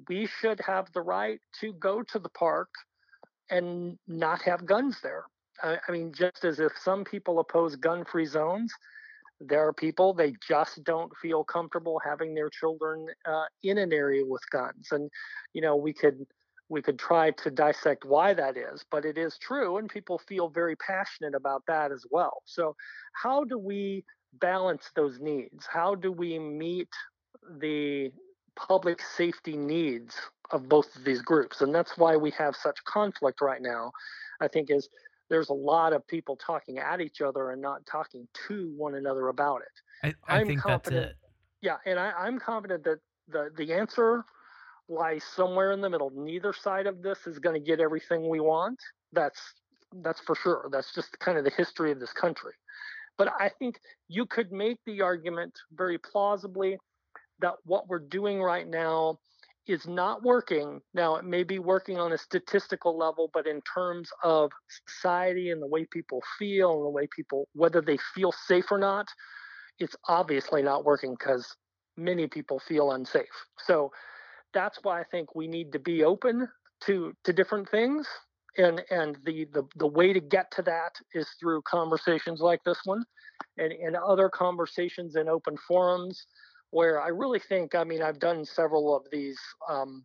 [0.09, 2.69] we should have the right to go to the park
[3.49, 5.25] and not have guns there.
[5.61, 8.73] I, I mean, just as if some people oppose gun free zones,
[9.39, 14.23] there are people they just don't feel comfortable having their children uh, in an area
[14.25, 14.89] with guns.
[14.91, 15.09] And
[15.53, 16.25] you know we could
[16.69, 20.49] we could try to dissect why that is but it is true and people feel
[20.49, 22.41] very passionate about that as well.
[22.45, 22.75] So
[23.13, 24.03] how do we
[24.39, 25.65] balance those needs?
[25.71, 26.89] How do we meet
[27.59, 28.11] the
[28.55, 30.15] public safety needs
[30.51, 33.91] of both of these groups and that's why we have such conflict right now
[34.41, 34.89] i think is
[35.29, 39.29] there's a lot of people talking at each other and not talking to one another
[39.29, 40.15] about it.
[40.27, 41.17] I, I am think confident, that's it.
[41.61, 42.99] Yeah and I, i'm confident that
[43.29, 44.25] the the answer
[44.89, 46.11] lies somewhere in the middle.
[46.13, 48.79] Neither side of this is going to get everything we want.
[49.11, 49.39] That's
[50.01, 50.69] that's for sure.
[50.71, 52.53] That's just kind of the history of this country.
[53.17, 56.77] But i think you could make the argument very plausibly
[57.43, 59.19] that what we're doing right now
[59.67, 60.81] is not working.
[60.93, 64.51] Now, it may be working on a statistical level, but in terms of
[64.87, 68.77] society and the way people feel and the way people, whether they feel safe or
[68.77, 69.07] not,
[69.79, 71.55] it's obviously not working because
[71.97, 73.25] many people feel unsafe.
[73.59, 73.91] So
[74.53, 76.47] that's why I think we need to be open
[76.85, 78.07] to to different things.
[78.57, 82.79] And and the the, the way to get to that is through conversations like this
[82.85, 83.03] one
[83.57, 86.25] and, and other conversations in open forums
[86.73, 89.39] where I really think, I mean, I've done several of these
[89.69, 90.03] um,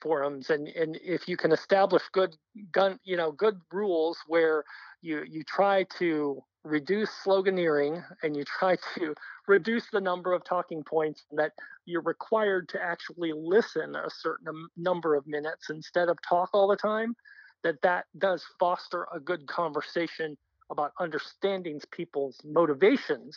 [0.00, 2.34] forums, and and if you can establish good
[2.72, 4.64] gun, you know, good rules where
[5.02, 9.14] you you try to reduce sloganeering and you try to
[9.46, 11.52] reduce the number of talking points that
[11.84, 16.76] you're required to actually listen a certain number of minutes instead of talk all the
[16.76, 17.14] time
[17.62, 20.36] that that does foster a good conversation
[20.70, 23.36] about understanding people's motivations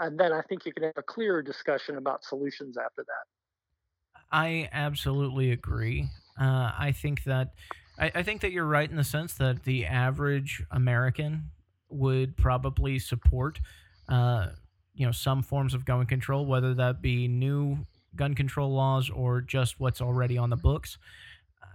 [0.00, 4.26] and then I think you can have a clearer discussion about solutions after that.
[4.32, 6.08] I absolutely agree.
[6.40, 7.52] Uh, I think that
[7.98, 11.50] I, I, think that you're right in the sense that the average American
[11.90, 13.60] would probably support,
[14.08, 14.48] uh,
[14.94, 17.78] you know, some forms of gun control, whether that be new
[18.16, 20.96] gun control laws or just what's already on the books.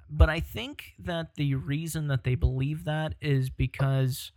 [0.10, 4.32] But I think that the reason that they believe that is because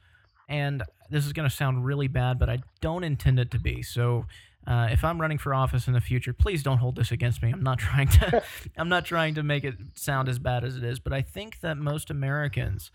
[0.49, 3.83] and this is going to sound really bad, but I don't intend it to be.
[3.83, 4.27] So
[4.67, 7.51] uh, if I'm running for office in the future, please don't hold this against me.
[7.51, 8.43] I'm not trying to
[8.77, 11.61] I'm not trying to make it sound as bad as it is, but I think
[11.61, 12.91] that most Americans,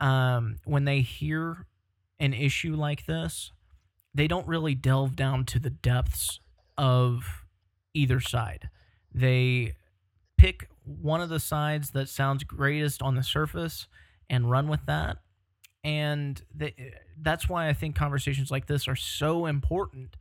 [0.00, 1.66] um, when they hear
[2.20, 3.52] an issue like this,
[4.14, 6.40] they don't really delve down to the depths
[6.78, 7.44] of
[7.92, 8.68] either side.
[9.12, 9.74] They
[10.36, 13.86] pick one of the sides that sounds greatest on the surface
[14.28, 15.18] and run with that
[15.84, 16.42] and
[17.20, 20.16] that's why I think conversations like this are so important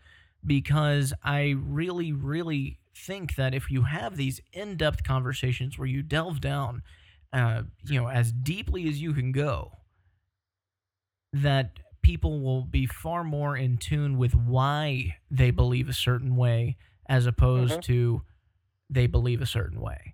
[0.45, 6.03] because I really, really think that if you have these in depth conversations where you
[6.03, 6.83] delve down,
[7.31, 9.71] uh, you know, as deeply as you can go,
[11.31, 16.75] that people will be far more in tune with why they believe a certain way
[17.07, 17.81] as opposed mm-hmm.
[17.81, 18.21] to
[18.89, 20.13] they believe a certain way.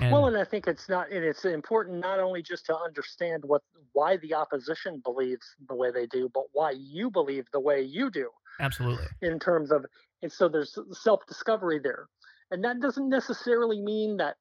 [0.00, 3.44] And well, and I think it's not, and it's important not only just to understand
[3.44, 3.62] what
[3.92, 8.10] why the opposition believes the way they do, but why you believe the way you
[8.10, 8.28] do.
[8.58, 9.06] Absolutely.
[9.22, 9.84] In terms of,
[10.22, 12.08] and so there's self discovery there,
[12.50, 14.36] and that doesn't necessarily mean that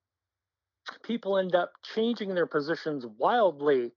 [1.03, 3.91] people end up changing their positions wildly,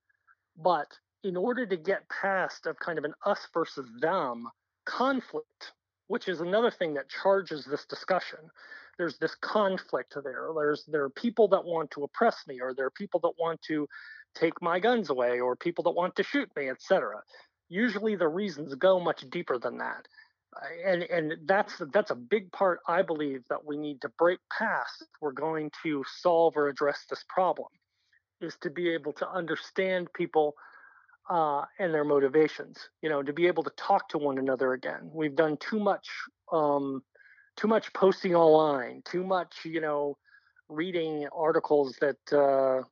[0.63, 0.89] but
[1.25, 4.47] in order to get past of kind of an us versus them
[4.85, 5.73] conflict,
[6.07, 8.39] which is another thing that charges this discussion
[8.99, 10.49] there's this conflict there.
[10.55, 13.61] There's there are people that want to oppress me, or there are people that want
[13.63, 13.89] to
[14.35, 17.23] take my guns away, or people that want to shoot me, etc.
[17.69, 20.07] Usually, the reasons go much deeper than that.
[20.85, 25.05] and and that's that's a big part I believe that we need to break past.
[25.21, 27.69] We're going to solve or address this problem,
[28.41, 30.55] is to be able to understand people
[31.29, 32.79] uh, and their motivations.
[33.03, 35.11] You know, to be able to talk to one another again.
[35.13, 36.09] We've done too much,
[36.53, 37.03] um,
[37.57, 40.17] too much posting online, too much, you know,
[40.69, 42.83] reading articles that uh,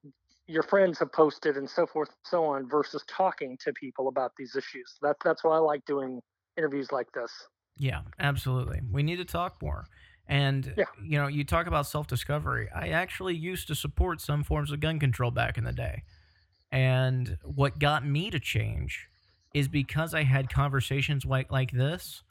[0.46, 4.32] your friends have posted and so forth and so on, versus talking to people about
[4.36, 4.96] these issues.
[5.02, 6.20] That's that's why I like doing
[6.56, 7.32] interviews like this.
[7.76, 8.80] Yeah, absolutely.
[8.90, 9.86] We need to talk more.
[10.26, 10.84] And Yeah.
[11.04, 12.70] you know, you talk about self-discovery.
[12.74, 16.04] I actually used to support some forms of gun control back in the day.
[16.70, 19.08] And what got me to change
[19.52, 22.22] is because I had conversations like like this.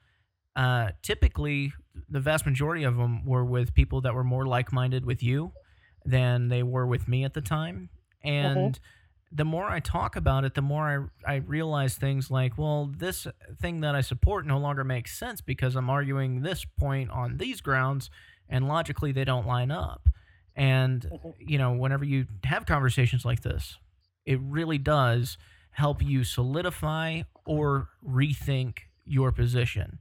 [0.56, 1.74] Uh, typically,
[2.10, 5.52] the vast majority of them were with people that were more like-minded with you
[6.06, 7.90] than they were with me at the time.
[8.24, 8.80] And
[9.32, 13.26] the more I talk about it, the more I, I realize things like, well, this
[13.60, 17.60] thing that I support no longer makes sense because I'm arguing this point on these
[17.62, 18.10] grounds,
[18.48, 20.08] and logically they don't line up.
[20.56, 21.34] And, Mhm.
[21.40, 23.80] you know, whenever you have conversations like this,
[24.26, 25.38] it really does
[25.72, 29.98] help you solidify or rethink your position.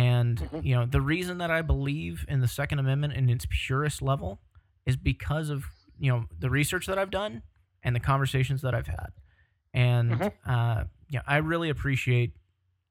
[0.00, 0.62] And, Mhm.
[0.62, 4.42] you know, the reason that I believe in the Second Amendment in its purest level
[4.84, 5.64] is because of,
[5.98, 7.42] you know, the research that I've done
[7.82, 9.12] and the conversations that I've had.
[9.72, 10.32] And Mhm.
[10.44, 12.36] uh, yeah, I really appreciate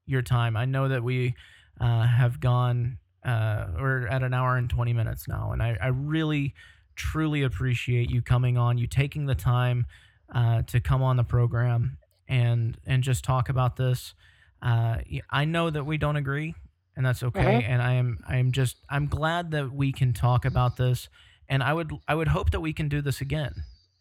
[0.04, 0.56] your time.
[0.56, 1.36] I know that we
[1.78, 5.52] uh, have gone, uh, we're at an hour and 20 minutes now.
[5.52, 6.54] And I, I really,
[6.96, 9.84] truly appreciate you coming on, you taking the time
[10.34, 14.14] uh, to come on the program and, and just talk about this.
[14.62, 14.98] Uh,
[15.30, 16.54] I know that we don't agree,
[16.96, 17.62] and that's okay.
[17.62, 17.68] Mhm.
[17.68, 21.08] And I am, I am just, I'm glad that we can talk about this.
[21.48, 23.52] And I would, I would hope that we can do this again.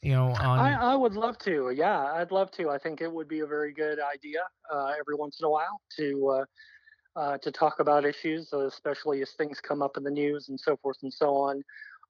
[0.01, 1.72] You know, on I, I would love to.
[1.76, 2.69] Yeah, I'd love to.
[2.69, 4.41] I think it would be a very good idea
[4.72, 9.23] uh, every once in a while to uh, uh, to talk about issues, uh, especially
[9.23, 11.63] as things come up in the news and so forth and so on.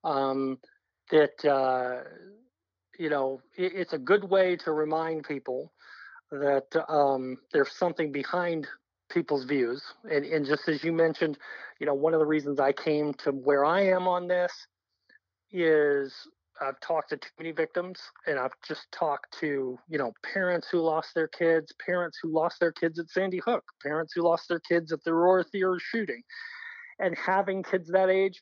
[0.03, 0.59] Um,
[1.09, 2.03] that uh,
[2.99, 5.71] you know, it, it's a good way to remind people
[6.31, 8.67] that um, there's something behind
[9.09, 9.83] people's views.
[10.09, 11.37] And, and just as you mentioned,
[11.79, 14.51] you know, one of the reasons I came to where I am on this
[15.51, 16.13] is
[16.61, 20.79] I've talked to too many victims and I've just talked to, you know, parents who
[20.79, 24.59] lost their kids, parents who lost their kids at Sandy Hook, parents who lost their
[24.59, 26.21] kids at the Aurora Theater shooting.
[26.99, 28.41] And having kids that age,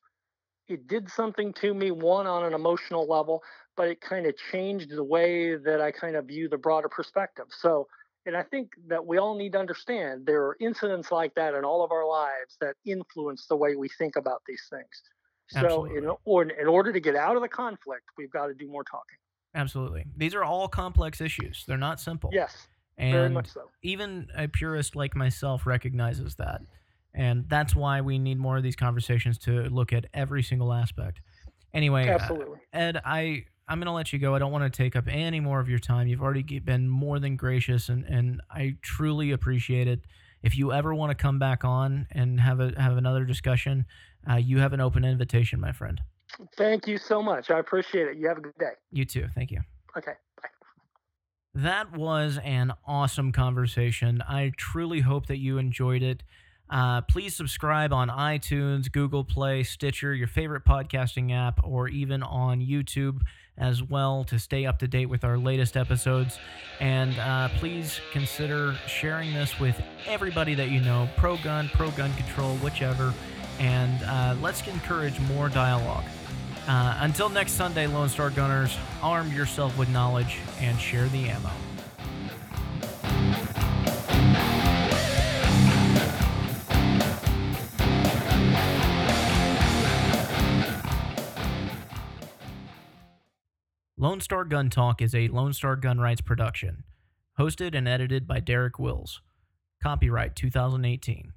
[0.67, 3.41] it did something to me, one on an emotional level,
[3.75, 7.45] but it kind of changed the way that I kind of view the broader perspective.
[7.49, 7.87] So,
[8.25, 11.65] and I think that we all need to understand there are incidents like that in
[11.65, 15.03] all of our lives that influence the way we think about these things.
[15.49, 18.67] So, in, or, in order to get out of the conflict, we've got to do
[18.67, 19.17] more talking.
[19.53, 20.05] Absolutely.
[20.17, 21.63] These are all complex issues.
[21.67, 22.29] They're not simple.
[22.33, 22.67] Yes,
[22.97, 23.69] and very much so.
[23.81, 26.61] even a purist like myself recognizes that.
[27.13, 31.21] And that's why we need more of these conversations to look at every single aspect.
[31.73, 32.59] Anyway, uh, Absolutely.
[32.71, 34.35] Ed, I I'm going to let you go.
[34.35, 36.07] I don't want to take up any more of your time.
[36.07, 40.01] You've already been more than gracious and and I truly appreciate it.
[40.41, 43.85] If you ever want to come back on and have a have another discussion,
[44.29, 46.01] uh, you have an open invitation, my friend.
[46.57, 47.51] Thank you so much.
[47.51, 48.17] I appreciate it.
[48.17, 48.71] You have a good day.
[48.91, 49.27] You too.
[49.35, 49.61] Thank you.
[49.97, 50.13] Okay.
[50.41, 50.49] Bye.
[51.55, 54.21] That was an awesome conversation.
[54.27, 56.23] I truly hope that you enjoyed it.
[56.69, 62.61] Uh, please subscribe on iTunes, Google Play, Stitcher, your favorite podcasting app, or even on
[62.61, 63.19] YouTube
[63.57, 66.39] as well to stay up to date with our latest episodes.
[66.79, 72.13] And uh, please consider sharing this with everybody that you know pro gun, pro gun
[72.15, 73.13] control, whichever.
[73.59, 76.05] And uh, let's encourage more dialogue.
[76.67, 81.51] Uh, until next Sunday, Lone Star Gunners, arm yourself with knowledge and share the ammo.
[93.95, 96.83] Lone Star Gun Talk is a Lone Star Gun Rights production,
[97.37, 99.21] hosted and edited by Derek Wills.
[99.83, 101.31] Copyright 2018.